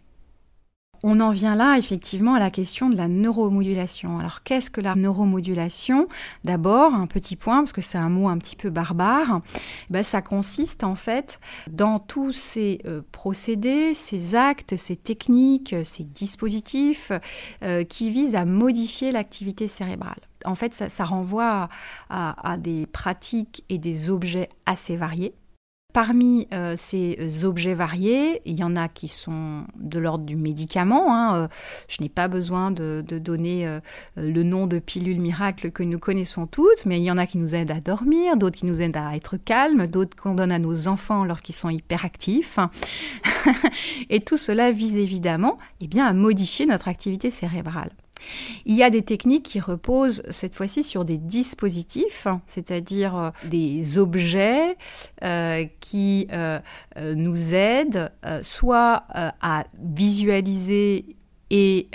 On 1.02 1.20
en 1.20 1.30
vient 1.30 1.54
là 1.54 1.76
effectivement 1.76 2.34
à 2.34 2.38
la 2.38 2.50
question 2.50 2.88
de 2.88 2.96
la 2.96 3.08
neuromodulation. 3.08 4.18
Alors 4.18 4.42
qu'est-ce 4.42 4.70
que 4.70 4.80
la 4.80 4.94
neuromodulation? 4.94 6.08
D'abord, 6.44 6.94
un 6.94 7.06
petit 7.06 7.36
point, 7.36 7.58
parce 7.58 7.72
que 7.72 7.80
c'est 7.80 7.98
un 7.98 8.08
mot 8.08 8.28
un 8.28 8.38
petit 8.38 8.56
peu 8.56 8.70
barbare, 8.70 9.40
ben, 9.90 10.02
ça 10.02 10.22
consiste 10.22 10.84
en 10.84 10.94
fait 10.94 11.40
dans 11.70 11.98
tous 11.98 12.32
ces 12.32 12.80
euh, 12.86 13.02
procédés, 13.12 13.94
ces 13.94 14.34
actes, 14.34 14.76
ces 14.76 14.96
techniques, 14.96 15.74
ces 15.84 16.04
dispositifs 16.04 17.12
euh, 17.62 17.84
qui 17.84 18.10
visent 18.10 18.34
à 18.34 18.44
modifier 18.44 19.12
l'activité 19.12 19.68
cérébrale. 19.68 20.20
En 20.44 20.54
fait, 20.54 20.74
ça, 20.74 21.04
renvoie 21.04 21.70
à 22.10 22.56
des 22.58 22.84
pratiques 22.84 23.64
et 23.70 23.78
des 23.78 24.10
objets 24.10 24.50
assez 24.66 24.94
variés 24.94 25.34
Parmi 25.94 26.48
euh, 26.52 26.74
ces 26.76 27.44
objets 27.44 27.74
variés, 27.74 28.42
il 28.46 28.58
y 28.58 28.64
en 28.64 28.74
a 28.74 28.88
qui 28.88 29.06
sont 29.06 29.62
de 29.76 30.00
l'ordre 30.00 30.24
du 30.24 30.34
médicament. 30.34 31.14
Hein, 31.14 31.36
euh, 31.36 31.48
je 31.86 32.02
n'ai 32.02 32.08
pas 32.08 32.26
besoin 32.26 32.72
de, 32.72 33.04
donner 33.08 33.68
euh, 33.68 33.78
le 34.16 34.42
nom 34.42 34.66
de 34.66 34.80
pilule 34.80 35.20
miracle 35.20 35.70
que 35.70 35.84
nous 35.84 36.00
connaissons 36.00 36.48
toutes, 36.48 36.84
mais 36.84 36.98
il 36.98 37.04
y 37.04 37.12
en 37.12 37.16
a 37.16 37.26
qui 37.26 37.38
nous 37.38 37.54
aident 37.54 37.70
à 37.70 37.80
dormir, 37.80 38.36
d'autres 38.36 38.58
qui 38.58 38.66
nous 38.66 38.82
aident 38.82 38.96
à 38.96 39.14
être 39.14 39.36
calmes, 39.36 39.86
d'autres 39.86 40.16
qu'on 40.16 40.34
donne 40.34 40.50
à 40.50 40.58
nos 40.58 40.88
enfants 40.88 41.24
lorsqu'ils 41.24 41.54
sont 41.54 41.70
hyperactifs. 41.70 42.58
Et 44.10 44.18
tout 44.18 44.36
cela 44.36 44.72
vise 44.72 44.96
évidemment 44.96 45.58
eh 45.80 45.86
bien, 45.86 46.06
à 46.06 46.12
modifier 46.12 46.66
notre 46.66 46.88
activité 46.88 47.30
cérébrale. 47.30 47.92
Il 48.66 48.74
y 48.74 48.82
a 48.82 48.90
des 48.90 49.02
techniques 49.02 49.44
qui 49.44 49.60
reposent 49.60 50.22
cette 50.30 50.54
fois-ci 50.54 50.82
sur 50.82 51.04
des 51.04 51.18
dispositifs, 51.18 52.26
c'est-à-dire 52.46 53.16
euh, 53.16 53.30
des 53.44 53.98
objets 53.98 54.76
euh, 55.22 55.64
qui 55.80 56.28
euh, 56.32 56.60
nous 56.96 57.54
aident 57.54 58.10
soit 58.42 59.04
à 59.12 59.64
visualiser 59.78 61.16
et, 61.50 61.88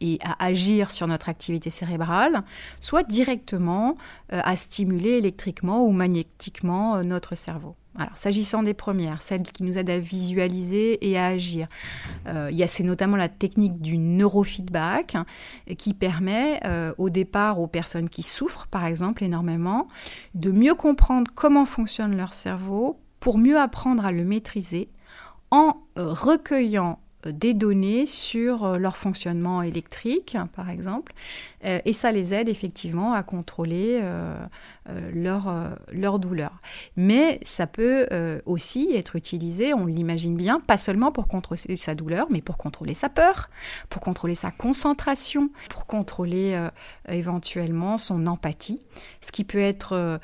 et, 0.00 0.18
à 0.24 0.44
agir 0.44 0.90
sur 0.90 1.06
notre 1.06 1.28
activité 1.28 1.70
cérébrale, 1.70 2.42
soit 2.80 3.02
directement 3.02 3.96
à 4.30 4.56
stimuler 4.56 5.10
électriquement 5.18 5.84
ou 5.84 5.90
magnétiquement 5.90 7.02
notre 7.02 7.34
cerveau. 7.34 7.76
Alors, 7.96 8.16
s'agissant 8.16 8.62
des 8.62 8.74
premières, 8.74 9.22
celles 9.22 9.42
qui 9.42 9.62
nous 9.64 9.76
aident 9.76 9.90
à 9.90 9.98
visualiser 9.98 11.08
et 11.08 11.18
à 11.18 11.26
agir, 11.26 11.68
euh, 12.26 12.50
c'est 12.66 12.84
notamment 12.84 13.16
la 13.16 13.28
technique 13.28 13.80
du 13.80 13.98
neurofeedback 13.98 15.16
qui 15.78 15.94
permet 15.94 16.60
euh, 16.64 16.92
au 16.98 17.10
départ 17.10 17.60
aux 17.60 17.66
personnes 17.66 18.08
qui 18.08 18.22
souffrent, 18.22 18.66
par 18.68 18.84
exemple, 18.84 19.24
énormément, 19.24 19.88
de 20.34 20.50
mieux 20.50 20.74
comprendre 20.74 21.30
comment 21.34 21.64
fonctionne 21.64 22.16
leur 22.16 22.34
cerveau 22.34 23.00
pour 23.20 23.38
mieux 23.38 23.58
apprendre 23.58 24.04
à 24.04 24.12
le 24.12 24.24
maîtriser 24.24 24.90
en 25.50 25.76
euh, 25.98 26.12
recueillant 26.12 26.92
euh, 26.92 27.07
des 27.26 27.54
données 27.54 28.06
sur 28.06 28.64
euh, 28.64 28.78
leur 28.78 28.96
fonctionnement 28.96 29.62
électrique, 29.62 30.36
par 30.54 30.70
exemple, 30.70 31.12
euh, 31.64 31.80
et 31.84 31.92
ça 31.92 32.12
les 32.12 32.34
aide 32.34 32.48
effectivement 32.48 33.12
à 33.12 33.22
contrôler 33.22 34.00
leur, 35.12 35.52
leur 35.92 36.18
douleur. 36.18 36.52
Mais 36.96 37.38
ça 37.42 37.66
peut 37.66 38.06
aussi 38.46 38.90
être 38.94 39.16
utilisé, 39.16 39.74
on 39.74 39.86
l'imagine 39.86 40.36
bien, 40.36 40.60
pas 40.60 40.78
seulement 40.78 41.12
pour 41.12 41.28
contrôler 41.28 41.76
sa 41.76 41.94
douleur, 41.94 42.26
mais 42.30 42.40
pour 42.40 42.56
contrôler 42.56 42.94
sa 42.94 43.08
peur, 43.08 43.50
pour 43.90 44.00
contrôler 44.00 44.34
sa 44.34 44.50
concentration, 44.50 45.50
pour 45.68 45.86
contrôler 45.86 46.58
éventuellement 47.08 47.98
son 47.98 48.26
empathie, 48.26 48.80
ce 49.20 49.32
qui 49.32 49.44
peut 49.44 49.58
être 49.58 50.20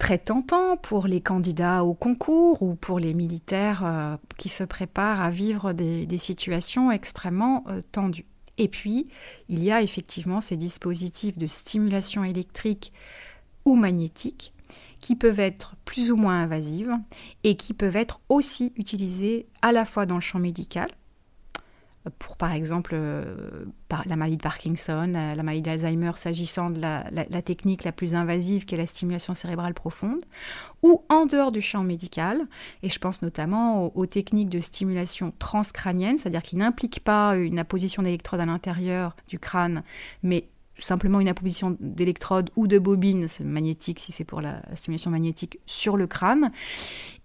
très 0.00 0.18
tentant 0.18 0.78
pour 0.78 1.06
les 1.06 1.20
candidats 1.20 1.84
au 1.84 1.92
concours 1.92 2.62
ou 2.62 2.74
pour 2.74 2.98
les 2.98 3.12
militaires 3.12 3.84
euh, 3.84 4.16
qui 4.38 4.48
se 4.48 4.64
préparent 4.64 5.20
à 5.20 5.30
vivre 5.30 5.72
des, 5.74 6.18
situations 6.18 6.90
extrêmement 6.90 7.64
euh, 7.68 7.82
tendues. 7.92 8.24
Et 8.56 8.66
puis, 8.66 9.08
il 9.50 9.62
y 9.62 9.70
a 9.70 9.82
effectivement 9.82 10.40
ces 10.40 10.56
dispositifs 10.56 11.36
de 11.36 11.46
stimulation 11.46 12.24
électrique 12.24 12.92
ou 13.66 13.76
magnétique 13.76 14.54
qui 15.00 15.16
peuvent 15.16 15.40
être 15.40 15.76
plus 15.84 16.10
ou 16.10 16.16
moins 16.16 16.42
invasives 16.42 16.96
et 17.44 17.56
qui 17.56 17.74
peuvent 17.74 17.96
être 17.96 18.20
aussi 18.30 18.72
utilisés 18.76 19.46
à 19.60 19.70
la 19.70 19.84
fois 19.84 20.06
dans 20.06 20.16
le 20.16 20.20
champ 20.22 20.38
médical, 20.38 20.90
pour 22.18 22.36
par 22.38 22.52
exemple 22.52 22.92
euh, 22.94 23.64
la 24.06 24.16
maladie 24.16 24.38
de 24.38 24.42
Parkinson, 24.42 25.10
la, 25.12 25.34
maladie 25.42 25.60
d'Alzheimer, 25.60 26.12
s'agissant 26.16 26.70
de 26.70 26.80
la, 26.80 27.42
technique 27.42 27.84
la 27.84 27.92
plus 27.92 28.14
invasive 28.14 28.64
qui 28.64 28.74
est 28.74 28.78
la 28.78 28.86
stimulation 28.86 29.34
cérébrale 29.34 29.74
profonde, 29.74 30.24
ou 30.82 31.04
en 31.10 31.26
dehors 31.26 31.52
du 31.52 31.60
champ 31.60 31.82
médical, 31.82 32.46
et 32.82 32.88
je 32.88 32.98
pense 32.98 33.20
notamment 33.20 33.94
aux, 33.94 34.06
techniques 34.06 34.48
de 34.48 34.60
stimulation 34.60 35.32
transcrânienne, 35.38 36.16
c'est-à-dire 36.16 36.42
qui 36.42 36.56
n'impliquent 36.56 37.04
pas 37.04 37.36
une 37.36 37.58
apposition 37.58 38.02
d'électrodes 38.02 38.40
à 38.40 38.46
l'intérieur 38.46 39.14
du 39.28 39.38
crâne, 39.38 39.82
mais 40.22 40.48
simplement 40.80 41.20
une 41.20 41.28
apposition 41.28 41.76
d'électrodes 41.80 42.50
ou 42.56 42.66
de 42.66 42.78
bobines 42.78 43.26
magnétiques, 43.44 44.00
si 44.00 44.12
c'est 44.12 44.24
pour 44.24 44.40
la 44.40 44.62
stimulation 44.74 45.10
magnétique, 45.10 45.58
sur 45.66 45.96
le 45.96 46.06
crâne, 46.06 46.50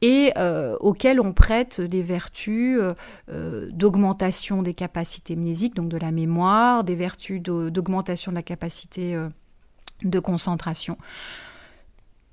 et 0.01 0.31
euh, 0.37 0.75
auxquelles 0.79 1.19
on 1.19 1.33
prête 1.33 1.81
des 1.81 2.03
vertus 2.03 2.77
euh, 2.79 2.93
euh, 3.29 3.69
d'augmentation 3.71 4.61
des 4.61 4.73
capacités 4.73 5.35
mnésiques, 5.35 5.75
donc 5.75 5.89
de 5.89 5.97
la 5.97 6.11
mémoire, 6.11 6.83
des 6.83 6.95
vertus 6.95 7.41
d'augmentation 7.41 8.31
de 8.31 8.35
la 8.35 8.43
capacité 8.43 9.17
de 10.03 10.19
concentration 10.19 10.97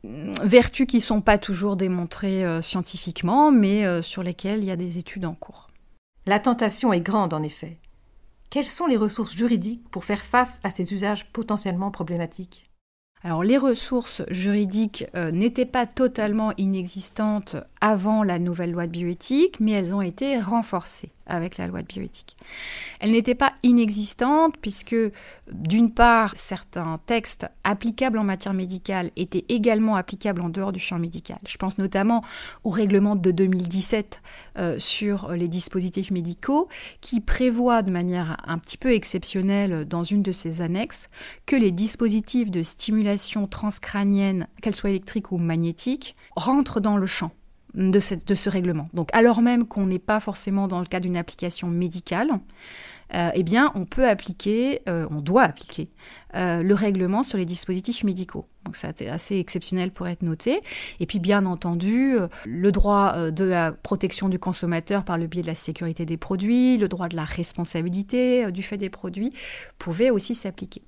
vertus 0.04 0.87
qui 0.87 0.96
ne 0.96 1.02
sont 1.02 1.20
pas 1.20 1.38
toujours 1.38 1.76
démontrées 1.76 2.44
scientifiquement, 2.61 3.52
mais 3.52 4.02
sur 4.02 4.24
lesquelles 4.24 4.58
il 4.58 4.64
y 4.64 4.70
a 4.72 4.76
des 4.76 4.98
études 4.98 5.24
en 5.24 5.35
cours. 5.35 5.70
La 6.26 6.40
tentation 6.40 6.92
est 6.92 7.00
grande, 7.00 7.35
en 7.35 7.42
effet. 7.42 7.78
Quelles 8.52 8.68
sont 8.68 8.86
les 8.86 8.98
ressources 8.98 9.34
juridiques 9.34 9.88
pour 9.90 10.04
faire 10.04 10.20
face 10.20 10.60
à 10.62 10.70
ces 10.70 10.92
usages 10.92 11.32
potentiellement 11.32 11.90
problématiques? 11.90 12.68
Alors 13.24 13.42
les 13.44 13.56
ressources 13.56 14.20
juridiques 14.28 15.06
euh, 15.16 15.30
n'étaient 15.30 15.64
pas 15.64 15.86
totalement 15.86 16.52
inexistantes 16.58 17.56
avant 17.80 18.22
la 18.22 18.38
nouvelle 18.38 18.72
loi 18.72 18.86
de 18.86 18.92
bioéthique, 18.92 19.58
mais 19.58 19.70
elles 19.70 19.94
ont 19.94 20.02
été 20.02 20.38
renforcées 20.38 21.12
avec 21.33 21.57
la 21.57 21.66
loi 21.66 21.81
de 21.81 21.87
bioéthique. 21.87 22.37
Elle 23.01 23.11
n'était 23.12 23.35
pas 23.35 23.55
inexistante 23.62 24.55
puisque, 24.61 24.95
d'une 25.51 25.90
part, 25.90 26.35
certains 26.37 27.01
textes 27.07 27.49
applicables 27.64 28.18
en 28.18 28.25
matière 28.25 28.53
médicale 28.53 29.11
étaient 29.16 29.47
également 29.49 29.97
applicables 29.97 30.42
en 30.42 30.51
dehors 30.51 30.73
du 30.73 30.79
champ 30.79 30.99
médical. 30.99 31.38
Je 31.49 31.57
pense 31.57 31.79
notamment 31.79 32.23
au 32.64 32.71
règlement 32.71 33.16
de 33.16 33.31
2017 33.31 34.21
euh, 34.59 34.79
sur 34.79 35.33
les 35.33 35.49
dispositifs 35.49 36.11
médicaux 36.11 36.68
qui 37.01 37.21
prévoit 37.21 37.83
de 37.83 37.90
manière 37.90 38.37
un 38.47 38.59
petit 38.59 38.77
peu 38.77 38.92
exceptionnelle 38.92 39.87
dans 39.87 40.05
une 40.05 40.23
de 40.23 40.33
ses 40.33 40.61
annexes 40.61 41.09
que 41.47 41.57
les 41.57 41.73
dispositifs 41.73 42.51
de 42.51 42.62
stimulation 42.62 43.47
transcrânienne, 43.47 44.49
qu'elles 44.61 44.77
soient 44.77 44.90
électriques 44.90 45.33
ou 45.33 45.38
magnétiques, 45.38 46.14
rentrent 46.37 46.81
dans 46.81 46.99
le 46.99 47.07
champ 47.07 47.31
de, 47.74 48.00
ce 48.00 48.50
règlement. 48.50 48.88
Donc 48.92 49.08
alors 49.12 49.42
même 49.42 49.66
qu'on 49.66 49.87
n'est 49.87 49.98
pas 49.98 50.20
forcément 50.20 50.68
dans 50.68 50.80
le 50.80 50.87
cas 50.87 51.00
d'une 51.00 51.16
application 51.16 51.68
médicale, 51.68 52.30
euh, 53.14 53.30
eh 53.35 53.42
bien 53.42 53.72
on 53.74 53.85
peut 53.85 54.08
appliquer, 54.08 54.80
euh, 54.88 55.06
on 55.11 55.20
doit 55.20 55.42
appliquer 55.42 55.90
euh, 56.35 56.62
le 56.62 56.74
règlement 56.74 57.22
sur 57.22 57.37
les 57.37 57.44
dispositifs 57.44 58.04
médicaux. 58.04 58.46
Donc 58.64 58.76
c'est 58.76 59.08
assez 59.08 59.38
exceptionnel 59.38 59.90
pour 59.90 60.06
être 60.06 60.22
noté. 60.22 60.61
Et 61.00 61.06
puis 61.06 61.18
bien 61.18 61.44
entendu, 61.46 62.16
le 62.46 62.72
droit 62.72 63.30
de 63.30 63.44
la 63.44 63.72
protection 63.72 64.28
du 64.28 64.38
consommateur 64.38 65.04
par 65.04 65.18
le 65.18 65.26
biais 65.26 65.42
de 65.42 65.48
la 65.48 65.54
sécurité 65.54 66.06
des 66.06 66.16
produits, 66.16 66.78
le 66.78 66.88
droit 66.88 67.08
de 67.08 67.16
la 67.16 67.24
responsabilité 67.24 68.50
du 68.52 68.62
fait 68.62 68.78
des 68.78 68.90
produits 68.90 69.32
pouvait 69.78 70.11
aussi 70.11 70.35
s'appliquer. 70.35 70.82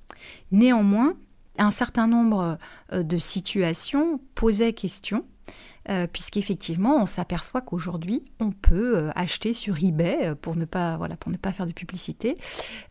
Néanmoins, 0.51 1.15
un 1.57 1.71
certain 1.71 2.07
nombre 2.07 2.57
de 2.93 3.17
situations 3.17 4.21
posaient 4.35 4.73
question 4.73 5.25
euh, 5.89 6.07
puisqu'effectivement, 6.11 6.97
on 6.97 7.05
s'aperçoit 7.05 7.61
qu'aujourd'hui, 7.61 8.23
on 8.39 8.49
peut 8.49 8.97
euh, 8.97 9.11
acheter 9.15 9.53
sur 9.53 9.83
eBay, 9.83 10.29
euh, 10.29 10.35
pour 10.35 10.55
ne 10.55 10.65
pas, 10.65 10.97
faire 11.51 11.67
de 11.67 11.71
publicité, 11.71 12.37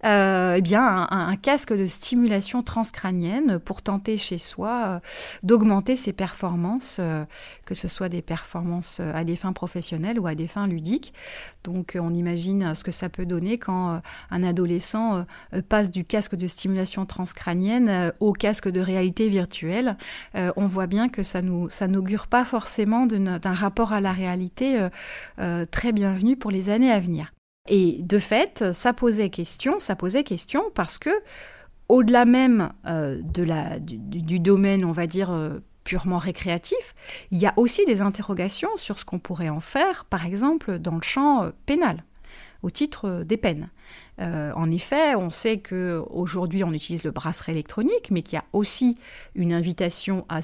eh 0.05 0.61
bien, 0.63 1.09
un, 1.11 1.37
casque 1.37 1.73
de 1.73 1.87
stimulation 1.87 2.63
transcrânienne 2.63 3.59
pour 3.59 3.83
tenter 3.83 4.17
chez 4.17 4.39
soi 4.39 5.01
d'augmenter 5.43 5.97
ses 5.97 6.13
performances, 6.13 7.01
que 7.67 7.75
ce 7.75 7.89
soit 7.89 8.09
des 8.09 8.23
performances 8.23 9.01
à 9.01 9.25
des 9.25 9.37
fins 9.37 9.53
professionnelles 9.53 10.21
ou 10.21 10.27
à 10.27 10.35
des 10.35 10.47
fins 10.47 10.67
ludiques. 10.67 11.13
Donc, 11.65 11.99
on 12.01 12.15
imagine 12.15 12.75
ce 12.75 12.85
que 12.85 12.93
ça 12.93 13.09
peut 13.09 13.27
donner 13.27 13.59
quand 13.59 14.01
un 14.31 14.43
adolescent 14.43 15.27
passe 15.69 15.91
du 15.91 16.05
casque 16.05 16.37
de 16.37 16.47
stimulation 16.47 17.07
transcrânienne 17.07 18.13
au 18.21 18.33
casque 18.33 18.69
de 18.69 18.81
réalité 18.81 19.29
virtuelle. 19.29 19.97
on 20.35 20.67
voit 20.67 20.87
bien 20.87 21.09
que 21.09 21.23
ça 21.23 21.43
n'augure 21.43 22.27
pas 22.29 22.45
forcément 22.45 22.84
d'un 22.87 23.53
rapport 23.53 23.93
à 23.93 24.01
la 24.01 24.13
réalité 24.13 24.79
euh, 24.79 24.89
euh, 25.39 25.67
très 25.71 25.93
bienvenu 25.93 26.37
pour 26.37 26.51
les 26.51 26.71
années 26.71 26.91
à 26.91 27.01
venir. 27.01 27.33
Et 27.69 27.99
de 28.01 28.19
fait, 28.19 28.73
ça 28.73 28.93
posait 28.93 29.31
question, 29.31 29.81
ça 29.81 29.97
posait 29.97 30.25
question 30.25 30.65
parce 30.75 30.99
que, 30.99 31.11
au-delà 31.89 32.25
même 32.25 32.73
euh, 32.87 33.21
du, 33.23 34.39
domaine, 34.39 34.85
on 34.85 34.93
va 34.93 35.07
dire, 35.07 35.33
purement 35.83 36.19
récréatif, 36.19 36.95
il 37.31 37.39
y 37.39 37.47
a 37.47 37.55
aussi 37.57 37.85
des 37.87 38.03
interrogations 38.03 38.71
sur 38.77 38.99
ce 38.99 39.05
qu'on 39.05 39.19
pourrait 39.19 39.49
en 39.49 39.61
faire, 39.61 40.05
par 40.05 40.27
exemple, 40.27 40.79
dans 40.79 40.97
le 40.97 41.03
champ 41.03 41.51
pénal, 41.65 42.05
au 42.63 42.71
titre 42.71 43.23
des 43.25 43.39
peines. 43.39 43.71
Euh, 44.21 44.53
en 44.55 44.71
effet, 44.71 45.15
on 45.17 45.31
sait 45.31 45.59
qu'aujourd'hui, 45.59 46.65
on 46.65 46.73
utilise 46.73 47.05
le 47.05 47.11
bracelet 47.11 47.53
électronique, 47.53 48.11
mais 48.11 48.23
qu'il 48.23 48.37
y 48.37 48.39
a 48.39 48.45
aussi 48.53 48.97
une 49.35 49.53
invitation 49.53 50.25
à, 50.29 50.41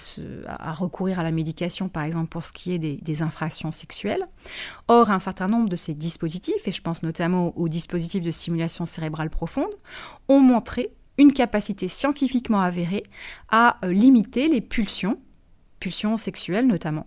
recourir 0.73 1.21
à 1.21 1.23
la 1.23 1.31
médication, 1.31 1.89
par 1.89 2.05
exemple 2.05 2.29
pour 2.29 2.45
ce 2.45 2.53
qui 2.53 2.73
est 2.73 2.79
des, 2.79 3.23
infractions 3.23 3.71
sexuelles. 3.71 4.25
Or, 4.89 5.11
un 5.11 5.19
certain 5.19 5.47
nombre 5.47 5.69
de 5.69 5.77
ces 5.77 5.95
dispositifs, 5.95 6.67
et 6.67 6.73
je 6.73 6.81
pense 6.81 7.03
notamment 7.03 7.57
aux 7.59 7.69
dispositifs 7.69 8.25
de 8.25 8.31
stimulation 8.31 8.87
cérébrale 8.87 9.31
profonde, 9.31 9.71
ont 10.29 10.41
montré 10.41 10.91
une 11.19 11.33
capacité 11.33 11.87
scientifiquement 11.87 12.61
avérée 12.61 13.05
à 13.51 13.77
euh, 13.85 13.93
limiter 13.93 14.49
les 14.49 14.61
pulsions 14.61 15.19
pulsions 15.81 16.17
notamment. 16.65 17.07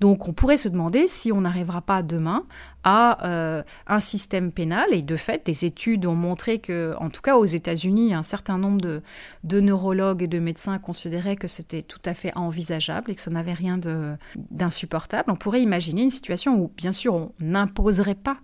Donc 0.00 0.28
on 0.28 0.32
pourrait 0.32 0.56
se 0.56 0.68
demander 0.68 1.06
si 1.06 1.30
on 1.30 1.42
n'arrivera 1.42 1.82
pas 1.82 2.02
demain 2.02 2.44
à 2.82 3.26
euh, 3.26 3.62
un 3.86 4.00
système 4.00 4.52
pénal, 4.52 4.92
et 4.92 5.00
de 5.00 5.16
fait, 5.16 5.46
des 5.46 5.64
études 5.64 6.04
ont 6.04 6.14
montré 6.14 6.58
que, 6.58 6.94
en 6.98 7.08
tout 7.08 7.22
cas 7.22 7.36
aux 7.36 7.46
États-Unis, 7.46 8.12
un 8.12 8.22
certain 8.22 8.58
nombre 8.58 8.80
de, 8.80 9.02
de, 9.42 9.60
neurologues 9.60 10.22
et 10.22 10.26
de 10.26 10.38
médecins 10.38 10.78
considéraient 10.78 11.36
que 11.36 11.48
c'était 11.48 11.82
tout 11.82 12.02
à 12.04 12.12
fait 12.12 12.36
envisageable 12.36 13.10
et 13.10 13.14
que 13.14 13.22
ça 13.22 13.30
n'avait 13.30 13.54
rien 13.54 13.78
d'insupportable. 14.50 15.30
On 15.30 15.36
pourrait 15.36 15.62
imaginer 15.62 16.02
une 16.02 16.10
situation 16.10 16.58
où, 16.58 16.70
bien 16.76 16.92
sûr, 16.92 17.14
on 17.14 17.32
n'imposerait 17.40 18.14
pas 18.14 18.36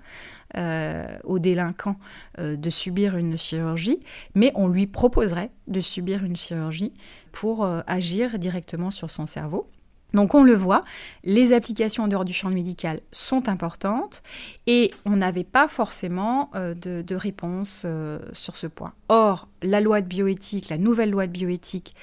aux 0.57 1.39
délinquants 1.39 1.97
de 2.39 2.71
subir 2.71 3.17
une 3.17 3.39
chirurgie, 3.39 4.01
mais 4.35 4.53
on 4.55 4.69
lui 4.69 4.87
proposerait 4.87 5.51
de 5.69 5.81
subir 5.81 6.25
une 6.25 6.37
chirurgie 6.37 6.93
pour 7.33 7.65
agir 7.87 8.39
directement 8.39 8.91
sur 8.91 9.11
son 9.11 9.27
cerveau. 9.27 9.71
Donc 10.15 10.35
on 10.35 10.43
le 10.43 10.55
voit, 10.55 10.83
les 11.25 11.53
applications 11.53 12.05
en 12.05 12.09
dehors 12.09 12.25
du 12.25 12.33
champ 12.33 12.51
médical 12.51 13.01
sont 13.13 13.49
importantes 13.49 14.23
et 14.67 14.91
on 15.05 15.17
n'avait 15.17 15.45
pas 15.45 15.69
forcément 15.69 16.51
euh, 16.55 16.75
de, 16.75 17.15
réponse 17.15 17.83
euh, 17.85 18.19
sur 18.33 18.57
ce 18.57 18.67
point. 18.67 18.93
Or, 19.09 19.49
la 19.63 19.81
loi 19.81 20.01
de 20.01 20.07
bioéthique, 20.07 20.69
la 20.69 20.79
nouvelle 20.79 21.11
loi 21.11 21.27
de 21.27 21.33
bioéthique, 21.33 21.95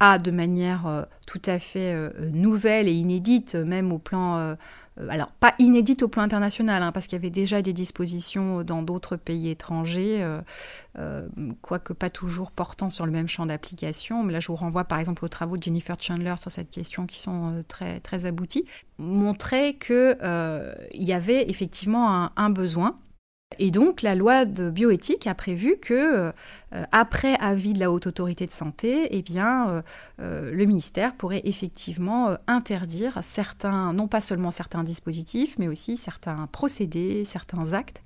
a 0.00 0.18
de 0.18 0.30
manière 0.30 0.86
euh, 0.86 1.02
tout 1.26 1.42
à 1.46 1.58
fait 1.58 1.94
nouvelle 2.32 2.88
et 2.88 2.92
inédite, 2.92 3.54
même 3.54 3.92
au 3.92 3.98
plan 3.98 4.36
euh, 4.36 4.54
alors 5.08 5.30
pas 5.32 5.54
inédite 5.58 6.02
au 6.02 6.08
plan 6.08 6.22
international, 6.22 6.82
hein, 6.82 6.92
parce 6.92 7.06
qu'il 7.06 7.16
y 7.16 7.20
avait 7.20 7.30
déjà 7.30 7.62
des 7.62 7.72
dispositions 7.72 8.62
dans 8.62 8.82
d'autres 8.82 9.16
pays 9.16 9.50
étrangers, 9.50 10.22
euh, 10.22 10.40
euh, 10.98 11.28
quoique 11.62 11.92
pas 11.92 12.10
toujours 12.10 12.50
portant 12.50 12.90
sur 12.90 13.06
le 13.06 13.12
même 13.12 13.28
champ 13.28 13.46
d'application. 13.46 14.22
Mais 14.22 14.32
là, 14.32 14.40
je 14.40 14.48
vous 14.48 14.56
renvoie 14.56 14.84
par 14.84 14.98
exemple 14.98 15.24
aux 15.24 15.28
travaux 15.28 15.56
de 15.56 15.62
Jennifer 15.62 15.96
Chandler 16.00 16.34
sur 16.40 16.50
cette 16.50 16.70
question 16.70 17.06
qui 17.06 17.18
sont 17.18 17.64
très, 17.68 18.00
très 18.00 18.26
aboutis, 18.26 18.64
montrer 18.98 19.74
qu'il 19.74 20.16
y 20.94 21.12
avait 21.12 21.48
effectivement 21.50 22.30
un 22.36 22.50
besoin 22.50 22.96
et 23.58 23.70
donc 23.70 24.02
la 24.02 24.14
loi 24.14 24.44
de 24.44 24.70
bioéthique 24.70 25.26
a 25.26 25.34
prévu 25.34 25.76
que, 25.80 26.32
euh, 26.74 26.84
après 26.92 27.36
avis 27.40 27.72
de 27.72 27.80
la 27.80 27.90
haute 27.90 28.06
autorité 28.06 28.44
de 28.44 28.50
santé, 28.50 29.08
eh 29.16 29.24
euh, 29.38 29.82
euh, 30.20 30.52
le 30.52 30.64
ministère 30.66 31.14
pourrait 31.14 31.42
effectivement 31.44 32.36
interdire 32.46 33.18
certains, 33.22 33.92
non 33.92 34.08
pas 34.08 34.20
seulement 34.20 34.50
certains 34.50 34.82
dispositifs, 34.82 35.58
mais 35.58 35.68
aussi 35.68 35.96
certains 35.96 36.48
procédés, 36.48 37.24
certains 37.24 37.72
actes, 37.72 38.02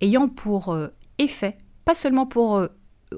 ayant 0.00 0.28
pour 0.28 0.76
effet, 1.18 1.58
pas 1.84 1.94
seulement 1.94 2.26
pour 2.26 2.66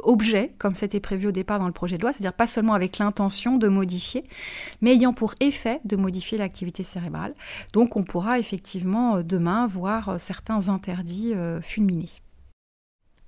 objet, 0.02 0.54
comme 0.58 0.74
c'était 0.74 1.00
prévu 1.00 1.28
au 1.28 1.32
départ 1.32 1.58
dans 1.58 1.66
le 1.66 1.72
projet 1.72 1.96
de 1.96 2.02
loi, 2.02 2.12
c'est-à-dire 2.12 2.32
pas 2.32 2.46
seulement 2.46 2.74
avec 2.74 2.98
l'intention 2.98 3.56
de 3.56 3.68
modifier, 3.68 4.24
mais 4.80 4.92
ayant 4.92 5.12
pour 5.12 5.34
effet 5.40 5.80
de 5.84 5.96
modifier 5.96 6.38
l'activité 6.38 6.82
cérébrale. 6.82 7.34
Donc 7.72 7.96
on 7.96 8.04
pourra 8.04 8.38
effectivement 8.38 9.16
euh, 9.16 9.22
demain 9.22 9.66
voir 9.66 10.08
euh, 10.08 10.18
certains 10.18 10.68
interdits 10.68 11.34
euh, 11.34 11.60
fulminés. 11.60 12.10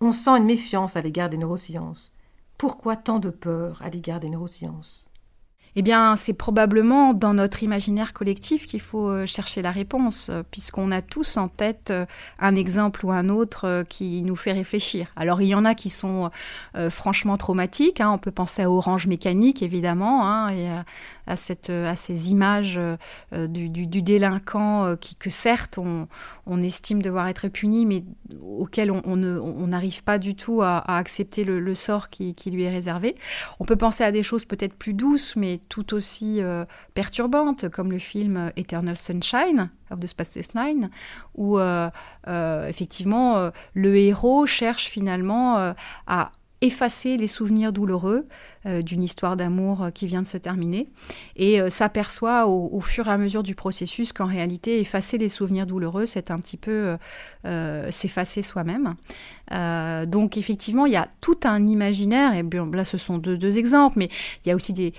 On 0.00 0.12
sent 0.12 0.30
une 0.30 0.44
méfiance 0.44 0.96
à 0.96 1.02
l'égard 1.02 1.30
des 1.30 1.38
neurosciences. 1.38 2.12
Pourquoi 2.58 2.96
tant 2.96 3.18
de 3.18 3.30
peur 3.30 3.80
à 3.82 3.90
l'égard 3.90 4.20
des 4.20 4.30
neurosciences? 4.30 5.08
Eh 5.78 5.82
bien, 5.82 6.16
c'est 6.16 6.32
probablement 6.32 7.12
dans 7.12 7.34
notre 7.34 7.62
imaginaire 7.62 8.14
collectif 8.14 8.66
qu'il 8.66 8.80
faut 8.80 9.10
euh, 9.10 9.26
chercher 9.26 9.60
la 9.60 9.72
réponse, 9.72 10.30
euh, 10.30 10.42
puisqu'on 10.50 10.90
a 10.90 11.02
tous 11.02 11.36
en 11.36 11.48
tête 11.48 11.90
euh, 11.90 12.06
un 12.38 12.56
exemple 12.56 13.04
ou 13.04 13.12
un 13.12 13.28
autre 13.28 13.84
qui 13.90 14.22
nous 14.22 14.36
fait 14.36 14.52
réfléchir. 14.52 15.08
Alors, 15.16 15.42
il 15.42 15.48
y 15.48 15.54
en 15.54 15.66
a 15.66 15.74
qui 15.74 15.90
sont 15.90 16.30
franchement 16.88 17.36
traumatiques. 17.36 18.00
Hein. 18.00 18.10
On 18.10 18.18
peut 18.18 18.30
penser 18.30 18.62
à 18.62 18.70
Orange 18.70 19.06
Mécanique, 19.06 19.62
évidemment, 19.62 20.26
hein, 20.26 20.84
à, 21.26 21.36
cette, 21.36 21.70
à 21.70 21.96
ces 21.96 22.30
images 22.30 22.80
du, 23.32 23.86
délinquant 24.02 24.96
qui, 24.96 25.16
que 25.16 25.30
certes, 25.30 25.78
on, 25.78 26.62
estime 26.62 27.02
devoir 27.02 27.28
être 27.28 27.48
puni, 27.48 27.86
mais 27.86 28.04
auquel 28.42 28.90
on 28.90 29.16
n'arrive 29.66 30.02
pas 30.02 30.18
du 30.18 30.34
tout 30.34 30.62
à, 30.62 30.78
accepter 30.96 31.44
le, 31.44 31.74
sort 31.74 32.10
qui, 32.10 32.34
lui 32.50 32.64
est 32.64 32.70
réservé. 32.70 33.16
On 33.60 33.64
peut 33.64 33.76
penser 33.76 34.04
à 34.04 34.12
des 34.12 34.22
choses 34.22 34.44
peut-être 34.44 34.74
plus 34.74 34.94
douces, 34.94 35.36
mais 35.36 35.60
tout 35.68 35.94
aussi 35.94 36.40
euh, 36.40 36.64
perturbante, 36.94 37.68
comme 37.68 37.90
le 37.90 37.98
film 37.98 38.52
Eternal 38.56 38.96
Sunshine 38.96 39.70
of 39.90 40.00
the 40.00 40.06
Spotless 40.06 40.54
Nine, 40.54 40.90
où 41.34 41.58
euh, 41.58 41.90
euh, 42.28 42.68
effectivement 42.68 43.50
le 43.74 43.96
héros 43.96 44.46
cherche 44.46 44.86
finalement 44.86 45.74
à 46.06 46.32
effacer 46.62 47.16
les 47.16 47.26
souvenirs 47.26 47.72
douloureux 47.72 48.24
d'une 48.82 49.02
histoire 49.02 49.36
d'amour 49.36 49.88
qui 49.94 50.06
vient 50.06 50.22
de 50.22 50.26
se 50.26 50.36
terminer 50.36 50.88
et 51.36 51.58
s'aperçoit 51.70 52.46
au, 52.46 52.80
fur 52.80 53.08
et 53.08 53.10
à 53.10 53.18
mesure 53.18 53.42
du 53.42 53.54
processus 53.54 54.12
qu'en 54.12 54.26
réalité 54.26 54.80
effacer 54.80 55.18
les 55.18 55.28
souvenirs 55.28 55.66
douloureux 55.66 56.06
c'est 56.06 56.30
un 56.30 56.38
petit 56.38 56.56
peu 56.56 56.96
s'effacer 57.90 58.42
soi-même 58.42 58.96
euh, 59.52 60.06
donc 60.06 60.36
effectivement, 60.36 60.86
il 60.86 60.92
y 60.92 60.96
a 60.96 61.08
tout 61.20 61.38
un 61.44 61.66
imaginaire, 61.66 62.34
et 62.34 62.42
bien, 62.42 62.68
là 62.72 62.84
ce 62.84 62.98
sont 62.98 63.18
deux, 63.18 63.58
exemples, 63.58 63.98
mais 63.98 64.08
il 64.44 64.48
y 64.48 64.52
a 64.52 64.56
aussi 64.56 64.72
des, 64.72 64.92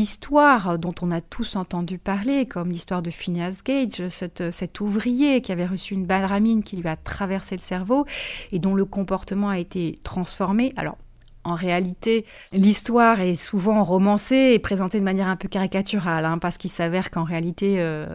histoires 0.00 0.78
dont 0.78 0.94
on 1.02 1.10
a 1.10 1.20
tous 1.20 1.56
entendu 1.56 1.98
parler, 1.98 2.46
comme 2.46 2.70
l'histoire 2.70 3.02
de 3.02 3.10
Phineas 3.10 3.62
Gage, 3.64 4.08
cet 4.08 4.80
ouvrier 4.80 5.40
qui 5.40 5.52
avait 5.52 5.66
reçu 5.66 5.94
une 5.94 6.06
balle 6.06 6.24
ramine 6.24 6.62
qui 6.62 6.76
lui 6.76 6.88
a 6.88 6.96
traversé 6.96 7.56
le 7.56 7.60
cerveau 7.60 8.06
et 8.52 8.58
dont 8.58 8.74
le 8.74 8.84
comportement 8.84 9.48
a 9.48 9.58
été 9.58 9.98
transformé. 10.04 10.72
Alors 10.76 10.96
en 11.44 11.54
réalité, 11.54 12.26
l'histoire 12.52 13.20
est 13.20 13.34
souvent 13.34 13.82
romancée 13.82 14.52
et 14.54 14.58
présentée 14.58 14.98
de 14.98 15.04
manière 15.04 15.28
un 15.28 15.36
peu 15.36 15.48
caricaturale, 15.48 16.26
hein, 16.26 16.36
parce 16.38 16.58
qu'il 16.58 16.70
s'avère 16.70 17.10
qu'en 17.10 17.24
réalité, 17.24 17.76
euh, 17.78 18.06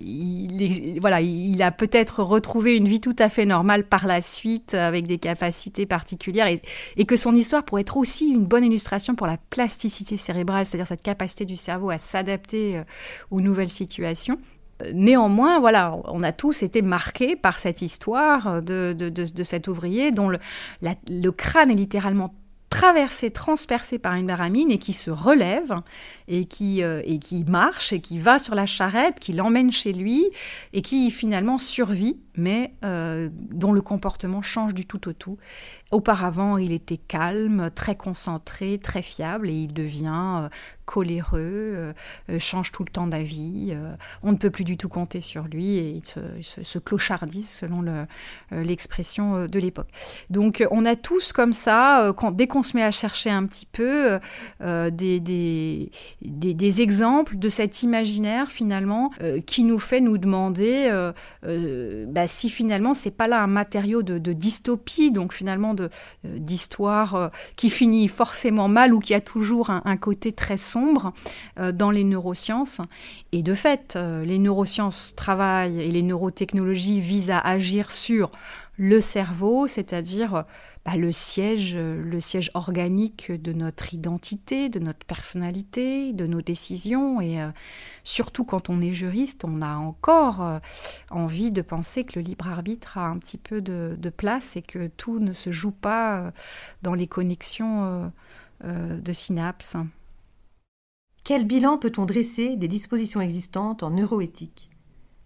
il, 0.00 1.62
a 1.62 1.72
peut-être 1.72 2.22
retrouvé 2.22 2.76
une 2.76 2.86
vie 2.86 3.00
tout 3.00 3.16
à 3.18 3.28
fait 3.28 3.46
normale 3.46 3.84
par 3.84 4.06
la 4.06 4.20
suite, 4.20 4.74
avec 4.74 5.08
des 5.08 5.18
capacités 5.18 5.86
particulières, 5.86 6.46
et, 6.46 7.04
que 7.04 7.16
son 7.16 7.34
histoire 7.34 7.64
pourrait 7.64 7.82
être 7.82 7.96
aussi 7.96 8.28
une 8.28 8.44
bonne 8.44 8.64
illustration 8.64 9.14
pour 9.14 9.26
la 9.26 9.38
plasticité 9.50 10.16
cérébrale, 10.16 10.66
c'est-à-dire 10.66 10.86
cette 10.86 11.02
capacité 11.02 11.46
du 11.46 11.56
cerveau 11.56 11.90
à 11.90 11.98
s'adapter 11.98 12.78
euh, 12.78 12.84
aux 13.30 13.40
nouvelles 13.40 13.68
situations. 13.68 14.38
Néanmoins, 14.92 15.58
voilà, 15.58 15.96
on 16.04 16.22
a 16.22 16.32
tous 16.32 16.62
été 16.62 16.82
marqués 16.82 17.34
par 17.34 17.58
cette 17.58 17.80
histoire 17.80 18.62
de, 18.62 18.94
cet 19.42 19.68
ouvrier 19.68 20.10
dont 20.10 20.28
le, 20.28 21.30
crâne 21.32 21.70
est 21.70 21.74
littéralement 21.74 22.34
traversé, 22.68 23.30
transpercé 23.30 23.98
par 23.98 24.14
une 24.14 24.26
baramine 24.26 24.70
et 24.70 24.78
qui 24.78 24.92
se 24.92 25.10
relève 25.10 25.80
et 26.28 26.46
euh, 26.82 27.02
et 27.04 27.18
qui 27.18 27.44
marche 27.44 27.92
et 27.92 28.00
qui 28.00 28.18
va 28.18 28.38
sur 28.38 28.54
la 28.54 28.66
charrette, 28.66 29.18
qui 29.20 29.32
l'emmène 29.32 29.72
chez 29.72 29.92
lui 29.92 30.26
et 30.72 30.82
qui 30.82 31.10
finalement 31.10 31.58
survit, 31.58 32.18
mais 32.36 32.72
euh, 32.84 33.28
dont 33.32 33.72
le 33.72 33.82
comportement 33.82 34.42
change 34.42 34.74
du 34.74 34.86
tout 34.86 35.08
au 35.08 35.12
tout. 35.12 35.38
Auparavant, 35.92 36.58
il 36.58 36.72
était 36.72 36.96
calme, 36.96 37.70
très 37.74 37.94
concentré, 37.94 38.78
très 38.78 39.02
fiable 39.02 39.48
et 39.48 39.54
il 39.54 39.72
devient 39.72 40.40
euh, 40.42 40.48
coléreux, 40.84 41.94
change 42.38 42.70
tout 42.70 42.84
le 42.84 42.90
temps 42.90 43.08
d'avis. 43.08 43.74
on 44.22 44.30
ne 44.30 44.36
peut 44.36 44.50
plus 44.50 44.62
du 44.62 44.76
tout 44.76 44.88
compter 44.88 45.20
sur 45.20 45.42
lui 45.42 45.78
et 45.78 46.00
il 46.00 46.44
se, 46.44 46.78
clochardise 46.78 47.48
selon 47.48 48.06
l'expression 48.52 49.46
de 49.46 49.58
l'époque. 49.58 49.88
Donc 50.30 50.64
on 50.70 50.86
a 50.86 50.94
tous 50.94 51.32
comme 51.32 51.52
ça, 51.52 52.14
dès 52.34 52.46
qu'on 52.46 52.62
se 52.62 52.76
met 52.76 52.84
à 52.84 52.92
chercher 52.92 53.30
un 53.30 53.46
petit 53.46 53.66
peu 53.66 54.20
des, 54.60 55.18
des 55.18 55.90
des, 56.22 56.82
exemples 56.82 57.36
de 57.38 57.48
cet 57.48 57.82
imaginaire 57.82 58.50
finalement 58.50 59.10
euh, 59.22 59.40
qui 59.40 59.64
nous 59.64 59.78
fait 59.78 60.00
nous 60.00 60.18
demander 60.18 60.88
euh, 60.90 61.12
euh, 61.44 62.04
si 62.26 62.50
finalement 62.50 62.94
c'est 62.94 63.10
pas 63.10 63.28
là 63.28 63.42
un 63.42 63.46
matériau 63.46 64.02
de, 64.02 64.32
dystopie, 64.32 65.10
donc 65.10 65.32
finalement 65.32 65.74
d'histoire 66.24 67.30
qui 67.56 67.70
finit 67.70 68.08
forcément 68.08 68.68
mal 68.68 68.94
ou 68.94 68.98
qui 68.98 69.14
a 69.14 69.20
toujours 69.20 69.70
un, 69.70 69.96
côté 69.96 70.32
très 70.32 70.56
sombre 70.56 71.12
dans 71.72 71.90
les 71.90 72.04
neurosciences. 72.04 72.80
Et 73.32 73.42
de 73.42 73.54
fait, 73.54 73.98
les 74.24 74.38
neurosciences 74.38 75.14
travaillent 75.16 75.80
et 75.80 75.90
les 75.90 76.02
neurotechnologies 76.02 77.00
visent 77.00 77.30
à 77.30 77.38
agir 77.38 77.90
sur 77.90 78.30
le 78.76 79.00
cerveau, 79.00 79.66
c'est-à-dire 79.68 80.44
bah, 80.86 80.96
le 80.96 81.10
siège, 81.10 81.74
le 81.74 82.20
siège 82.20 82.52
organique 82.54 83.32
de 83.32 83.52
notre 83.52 83.92
identité, 83.92 84.68
de 84.68 84.78
notre 84.78 85.04
personnalité, 85.04 86.12
de 86.12 86.26
nos 86.26 86.42
décisions. 86.42 87.20
Et 87.20 87.42
euh, 87.42 87.48
surtout 88.04 88.44
quand 88.44 88.70
on 88.70 88.80
est 88.80 88.94
juriste, 88.94 89.44
on 89.44 89.62
a 89.62 89.74
encore 89.74 90.42
euh, 90.42 90.58
envie 91.10 91.50
de 91.50 91.60
penser 91.60 92.04
que 92.04 92.20
le 92.20 92.24
libre 92.24 92.46
arbitre 92.46 92.98
a 92.98 93.08
un 93.08 93.18
petit 93.18 93.36
peu 93.36 93.60
de, 93.60 93.96
place 94.16 94.56
et 94.56 94.62
que 94.62 94.86
tout 94.86 95.18
ne 95.18 95.32
se 95.32 95.50
joue 95.50 95.72
pas 95.72 96.18
euh, 96.18 96.30
dans 96.82 96.94
les 96.94 97.08
connexions 97.08 98.12
de 98.64 99.12
synapses. 99.12 99.76
Quel 101.24 101.44
bilan 101.44 101.78
peut-on 101.78 102.06
dresser 102.06 102.56
des 102.56 102.68
dispositions 102.68 103.20
existantes 103.20 103.82
en 103.82 103.90
neuroéthique? 103.90 104.70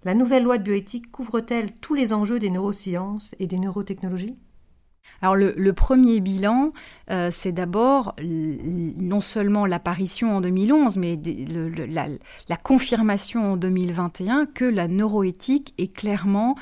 La 0.04 0.14
nouvelle 0.14 0.44
loi 0.44 0.56
de 0.56 0.62
bioéthique 0.62 1.10
couvre-t-elle 1.10 1.72
tous 1.72 1.94
les 1.94 2.12
enjeux 2.14 2.38
des 2.38 2.50
neurosciences 2.50 3.34
et 3.38 3.46
des 3.46 3.58
neurotechnologies? 3.58 4.36
Alors 5.22 5.36
le, 5.36 5.72
premier 5.72 6.20
bilan, 6.20 6.72
euh, 7.10 7.28
c'est 7.30 7.52
d'abord 7.52 8.14
non 8.22 9.20
seulement 9.20 9.66
l'apparition 9.66 10.36
en 10.36 10.40
2011, 10.40 10.96
mais 10.96 11.18
la, 12.48 12.56
confirmation 12.56 13.52
en 13.52 13.56
2021 13.56 14.46
que 14.46 14.64
la 14.64 14.88
neuroéthique 14.88 15.74
est 15.76 15.92
clairement 15.92 16.54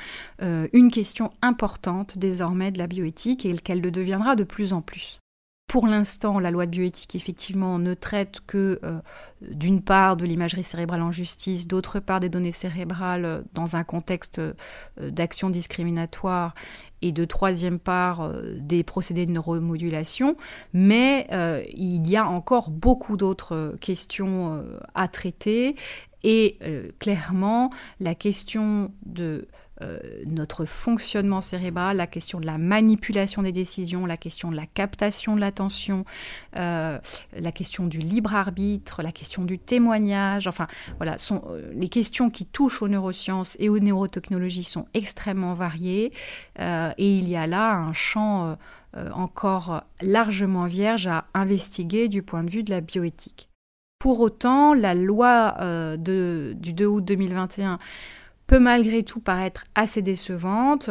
euh, 0.42 0.66
une 0.72 0.90
question 0.90 1.30
importante 1.40 2.18
désormais 2.18 2.72
de 2.72 2.78
la 2.78 2.88
bioéthique 2.88 3.46
et 3.46 3.54
qu'elle 3.54 3.80
le 3.80 3.92
deviendra 3.92 4.34
de 4.34 4.44
plus 4.44 4.72
en 4.72 4.82
plus. 4.82 5.20
Pour 5.68 5.86
l'instant, 5.86 6.38
la 6.38 6.50
loi 6.50 6.64
de 6.64 6.70
bioéthique, 6.70 7.14
effectivement, 7.14 7.78
ne 7.78 7.92
traite 7.92 8.40
que, 8.46 8.80
euh, 8.84 9.00
d'une 9.42 9.82
part, 9.82 10.16
de 10.16 10.24
l'imagerie 10.24 10.64
cérébrale 10.64 11.02
en 11.02 11.12
justice, 11.12 11.68
d'autre 11.68 12.00
part, 12.00 12.20
des 12.20 12.30
données 12.30 12.52
cérébrales 12.52 13.24
euh, 13.26 13.42
dans 13.52 13.76
un 13.76 13.84
contexte 13.84 14.38
euh, 14.38 14.54
d'action 14.98 15.50
discriminatoire, 15.50 16.54
et 17.02 17.12
de 17.12 17.26
troisième 17.26 17.78
part, 17.78 18.32
des 18.56 18.82
procédés 18.82 19.26
de 19.26 19.30
neuromodulation. 19.30 20.36
Mais 20.72 21.28
il 21.72 22.10
y 22.10 22.16
a 22.16 22.26
encore 22.26 22.70
beaucoup 22.70 23.16
d'autres 23.16 23.76
questions 23.80 24.64
à 24.96 25.06
traiter. 25.06 25.76
Et 26.24 26.58
clairement, 26.98 27.70
la 28.00 28.16
question 28.16 28.90
de 29.06 29.46
euh, 29.82 29.98
notre 30.26 30.64
fonctionnement 30.64 31.40
cérébral, 31.40 31.98
la 31.98 32.06
question 32.06 32.40
de 32.40 32.46
la 32.46 32.58
manipulation 32.58 33.42
des 33.42 33.52
décisions, 33.52 34.06
la 34.06 34.16
question 34.16 34.50
de 34.50 34.56
la 34.56 34.66
captation 34.66 35.36
de 35.36 35.40
l'attention, 35.40 36.04
euh, 36.56 36.98
la 37.38 37.52
question 37.52 37.86
du 37.86 37.98
libre 37.98 38.34
arbitre, 38.34 39.02
la 39.02 39.12
question 39.12 39.44
du 39.44 39.58
témoignage, 39.58 40.48
enfin 40.48 40.66
voilà, 40.96 41.16
sont, 41.18 41.42
euh, 41.50 41.70
les 41.74 41.88
questions 41.88 42.28
qui 42.28 42.44
touchent 42.44 42.82
aux 42.82 42.88
neurosciences 42.88 43.56
et 43.60 43.68
aux 43.68 43.78
neurotechnologies 43.78 44.64
sont 44.64 44.86
extrêmement 44.94 45.54
variées 45.54 46.12
et 46.58 47.18
il 47.18 47.28
y 47.28 47.36
a 47.36 47.46
là 47.46 47.72
un 47.72 47.92
champ 47.92 48.56
encore 49.12 49.84
largement 50.00 50.66
vierge 50.66 51.06
à 51.06 51.26
investiguer 51.34 52.08
du 52.08 52.22
point 52.22 52.42
de 52.42 52.50
vue 52.50 52.62
de 52.62 52.70
la 52.70 52.80
bioéthique. 52.80 53.48
Pour 53.98 54.20
autant, 54.20 54.74
la 54.74 54.94
loi 54.94 55.56
du 55.96 56.72
2 56.72 56.86
août 56.86 57.04
2021 57.04 57.78
peut 58.48 58.58
malgré 58.58 59.04
tout 59.04 59.20
paraître 59.20 59.64
assez 59.76 60.02
décevante 60.02 60.90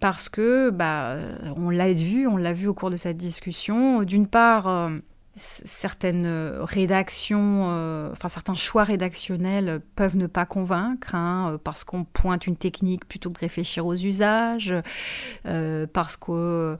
parce 0.00 0.28
que, 0.30 0.70
bah, 0.70 1.16
on 1.56 1.68
l'a 1.68 1.92
vu, 1.92 2.26
on 2.26 2.36
l'a 2.36 2.52
vu 2.52 2.68
au 2.68 2.74
cours 2.74 2.90
de 2.90 2.96
cette 2.96 3.16
discussion. 3.16 4.02
D'une 4.04 4.26
part, 4.26 4.68
euh, 4.68 4.98
certaines 5.36 6.26
euh, 6.26 6.60
rédactions, 6.62 7.64
euh, 7.66 8.10
enfin 8.12 8.28
certains 8.28 8.54
choix 8.54 8.84
rédactionnels 8.84 9.80
peuvent 9.96 10.16
ne 10.16 10.26
pas 10.26 10.46
convaincre, 10.46 11.14
hein, 11.14 11.52
euh, 11.52 11.58
parce 11.58 11.82
qu'on 11.82 12.04
pointe 12.04 12.46
une 12.46 12.56
technique 12.56 13.06
plutôt 13.06 13.30
que 13.30 13.34
de 13.34 13.40
réfléchir 13.40 13.84
aux 13.84 13.94
usages, 13.94 14.74
parce 15.92 16.16
qu'on 16.16 16.78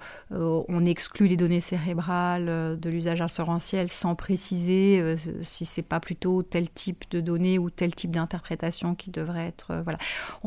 exclut 0.86 1.26
les 1.26 1.36
données 1.36 1.60
cérébrales 1.60 2.78
de 2.78 2.90
l'usage 2.90 3.20
assurantiel 3.20 3.88
sans 3.88 4.14
préciser 4.14 5.16
si 5.42 5.64
c'est 5.64 5.82
pas 5.82 6.00
plutôt 6.00 6.42
tel 6.42 6.70
type 6.70 7.04
de 7.10 7.20
données 7.20 7.58
ou 7.58 7.70
tel 7.70 7.94
type 7.94 8.10
d'interprétation 8.10 8.94
qui 8.94 9.10
devrait 9.10 9.46
être. 9.46 9.82
voilà, 9.84 9.98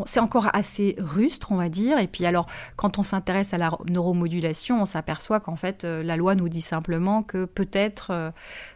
c'est 0.06 0.20
encore 0.20 0.50
assez 0.54 0.96
rustre, 1.00 1.52
on 1.52 1.58
va 1.58 1.70
dire. 1.70 2.00
Et 2.00 2.08
puis 2.08 2.26
alors, 2.26 2.48
quand 2.76 3.00
on 3.00 3.04
s'intéresse 3.04 3.54
à 3.54 3.58
la 3.58 3.70
neuromodulation, 3.90 4.82
on 4.82 4.86
s'aperçoit 4.86 5.40
qu'en 5.40 5.56
fait 5.56 5.84
la 5.84 6.18
loi 6.18 6.36
nous 6.36 6.50
dit 6.50 6.62
simplement 6.62 7.24
que 7.24 7.46
peut-être 7.46 7.97
euh, 8.10 8.32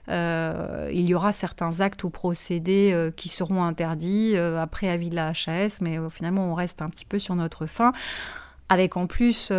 euh, 0.09 0.89
il 0.91 1.01
y 1.01 1.13
aura 1.13 1.32
certains 1.32 1.82
actes 1.82 2.03
ou 2.03 2.09
procédés 2.09 2.91
euh, 2.93 3.11
qui 3.11 3.30
seront 3.30 3.63
interdits 3.63 4.36
après 4.38 4.89
avis 4.89 5.09
de 5.09 5.15
la 5.15 5.30
HAS, 5.30 5.80
mais 5.82 5.97
finalement 6.09 6.51
on 6.51 6.53
reste 6.53 6.82
un 6.82 6.89
petit 6.89 7.05
peu 7.05 7.19
sur 7.19 7.36
notre 7.36 7.65
fin 7.65 7.91
avec 8.69 8.95
en 8.95 9.05
plus 9.05 9.51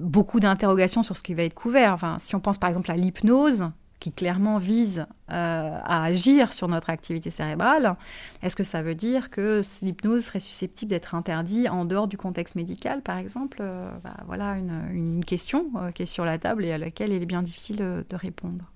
beaucoup 0.00 0.40
d'interrogations 0.40 1.02
sur 1.02 1.16
ce 1.16 1.22
qui 1.22 1.34
va 1.34 1.42
être 1.42 1.54
couvert. 1.54 1.92
Enfin, 1.92 2.16
si 2.18 2.34
on 2.34 2.40
pense 2.40 2.56
par 2.56 2.70
exemple 2.70 2.90
à 2.90 2.96
l'hypnose, 2.96 3.68
qui 4.00 4.12
clairement 4.12 4.58
vise 4.58 5.06
à 5.28 6.04
agir 6.04 6.52
sur 6.52 6.68
notre 6.68 6.90
activité 6.90 7.30
cérébrale, 7.30 7.96
est-ce 8.42 8.56
que 8.56 8.64
ça 8.64 8.82
veut 8.82 8.94
dire 8.94 9.30
que 9.30 9.62
l'hypnose 9.82 10.26
serait 10.26 10.40
susceptible 10.40 10.90
d'être 10.90 11.14
interdite 11.14 11.68
en 11.70 11.84
dehors 11.84 12.06
du 12.06 12.18
contexte 12.18 12.54
médical, 12.54 13.00
par 13.00 13.16
exemple? 13.16 13.62
Bah, 14.02 14.16
Voilà 14.26 14.56
une, 14.58 15.24
question 15.24 15.70
qui 15.94 16.02
est 16.02 16.06
sur 16.06 16.24
la 16.24 16.38
table 16.38 16.64
et 16.64 16.72
à 16.72 16.78
laquelle 16.78 17.12
il 17.12 17.22
est 17.22 17.26
bien 17.26 17.42
difficile 17.42 17.76
de 17.76 18.16
répondre. 18.16 18.70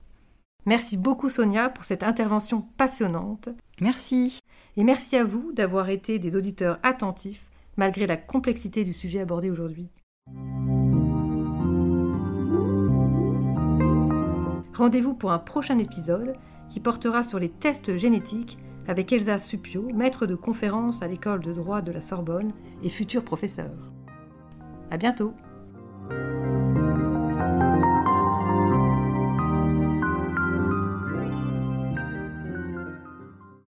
Merci 0.68 0.98
beaucoup 0.98 1.30
Sonia 1.30 1.70
pour 1.70 1.84
cette 1.84 2.02
intervention 2.02 2.60
passionnante. 2.76 3.48
Merci. 3.80 4.40
Et 4.76 4.84
merci 4.84 5.16
à 5.16 5.24
vous 5.24 5.50
d'avoir 5.52 5.88
été 5.88 6.18
des 6.18 6.36
auditeurs 6.36 6.78
attentifs 6.82 7.46
malgré 7.78 8.06
la 8.06 8.18
complexité 8.18 8.84
du 8.84 8.92
sujet 8.92 9.20
abordé 9.20 9.50
aujourd'hui. 9.50 9.88
Rendez-vous 14.78 15.12
pour 15.12 15.32
un 15.32 15.40
prochain 15.40 15.76
épisode 15.78 16.34
qui 16.68 16.78
portera 16.78 17.24
sur 17.24 17.40
les 17.40 17.48
tests 17.48 17.96
génétiques 17.96 18.58
avec 18.86 19.12
Elsa 19.12 19.40
Supio, 19.40 19.88
maître 19.92 20.24
de 20.24 20.36
conférence 20.36 21.02
à 21.02 21.08
l'école 21.08 21.40
de 21.40 21.52
droit 21.52 21.82
de 21.82 21.90
la 21.90 22.00
Sorbonne 22.00 22.52
et 22.84 22.88
futur 22.88 23.24
professeur. 23.24 23.72
À 24.92 24.96
bientôt! 24.96 25.34